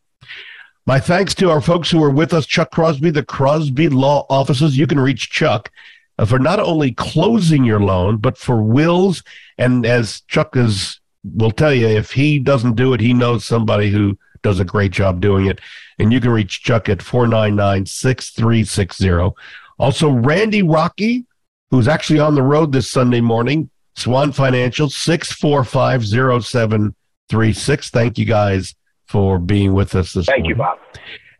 My 0.85 0.99
thanks 0.99 1.33
to 1.35 1.49
our 1.49 1.61
folks 1.61 1.89
who 1.89 2.03
are 2.03 2.09
with 2.09 2.33
us, 2.33 2.45
Chuck 2.45 2.71
Crosby, 2.71 3.09
the 3.09 3.23
Crosby 3.23 3.89
Law 3.89 4.25
Offices. 4.29 4.77
You 4.77 4.85
can 4.85 4.99
reach 4.99 5.29
Chuck 5.29 5.71
uh, 6.19 6.25
for 6.25 6.37
not 6.37 6.59
only 6.59 6.91
closing 6.91 7.63
your 7.63 7.79
loan, 7.79 8.17
but 8.17 8.37
for 8.37 8.61
wills. 8.61 9.23
And 9.57 9.85
as 9.85 10.21
Chuck 10.27 10.55
is, 10.55 10.99
will 11.23 11.51
tell 11.51 11.73
you, 11.73 11.87
if 11.87 12.11
he 12.11 12.37
doesn't 12.37 12.75
do 12.75 12.93
it, 12.93 12.99
he 12.99 13.13
knows 13.13 13.45
somebody 13.45 13.89
who 13.89 14.17
does 14.43 14.59
a 14.59 14.65
great 14.65 14.91
job 14.91 15.21
doing 15.21 15.47
it. 15.47 15.59
And 15.97 16.13
you 16.13 16.19
can 16.19 16.29
reach 16.29 16.61
Chuck 16.61 16.87
at 16.87 17.01
499 17.01 17.87
6360. 17.87 19.35
Also, 19.79 20.11
Randy 20.11 20.61
Rocky, 20.61 21.25
who's 21.73 21.87
actually 21.87 22.19
on 22.19 22.35
the 22.35 22.43
road 22.43 22.71
this 22.71 22.91
Sunday 22.91 23.19
morning, 23.19 23.67
Swan 23.95 24.31
Financial, 24.31 24.89
6450736. 24.89 27.89
Thank 27.89 28.19
you 28.19 28.25
guys 28.25 28.75
for 29.07 29.39
being 29.39 29.73
with 29.73 29.95
us 29.95 30.13
this 30.13 30.27
Thank 30.27 30.41
morning. 30.41 30.51
you, 30.51 30.55
Bob. 30.55 30.77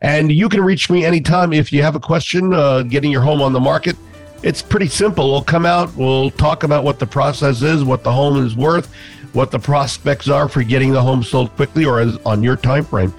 And 0.00 0.32
you 0.32 0.48
can 0.48 0.62
reach 0.62 0.90
me 0.90 1.04
anytime 1.04 1.52
if 1.52 1.72
you 1.72 1.84
have 1.84 1.94
a 1.94 2.00
question 2.00 2.52
uh, 2.52 2.82
getting 2.82 3.12
your 3.12 3.20
home 3.20 3.40
on 3.40 3.52
the 3.52 3.60
market. 3.60 3.94
It's 4.42 4.60
pretty 4.60 4.88
simple. 4.88 5.30
We'll 5.30 5.44
come 5.44 5.64
out, 5.64 5.94
we'll 5.94 6.32
talk 6.32 6.64
about 6.64 6.82
what 6.82 6.98
the 6.98 7.06
process 7.06 7.62
is, 7.62 7.84
what 7.84 8.02
the 8.02 8.10
home 8.10 8.44
is 8.44 8.56
worth, 8.56 8.92
what 9.34 9.52
the 9.52 9.60
prospects 9.60 10.28
are 10.28 10.48
for 10.48 10.64
getting 10.64 10.90
the 10.90 11.00
home 11.00 11.22
sold 11.22 11.54
quickly 11.54 11.84
or 11.84 12.00
as, 12.00 12.16
on 12.26 12.42
your 12.42 12.56
time 12.56 12.84
frame. 12.84 13.14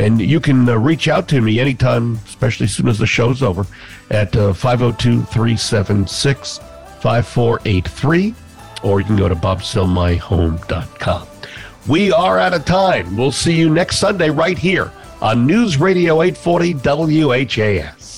And 0.00 0.18
you 0.18 0.40
can 0.40 0.66
uh, 0.66 0.76
reach 0.78 1.08
out 1.08 1.28
to 1.28 1.42
me 1.42 1.60
anytime, 1.60 2.18
especially 2.24 2.64
as 2.64 2.74
soon 2.74 2.88
as 2.88 2.98
the 2.98 3.06
show's 3.06 3.42
over, 3.42 3.66
at 4.10 4.34
uh, 4.34 4.54
502 4.54 5.24
376 5.24 6.58
5483 7.02 8.34
or 8.82 9.00
you 9.00 9.06
can 9.06 9.16
go 9.16 9.28
to 9.28 9.34
bobsellmyhome.com. 9.34 11.28
We 11.86 12.12
are 12.12 12.38
out 12.38 12.54
of 12.54 12.64
time. 12.64 13.14
We'll 13.14 13.30
see 13.30 13.58
you 13.58 13.68
next 13.68 13.98
Sunday 13.98 14.30
right 14.30 14.56
here 14.56 14.90
on 15.20 15.46
News 15.46 15.78
Radio 15.78 16.22
840 16.22 16.72
WHAS. 17.24 18.09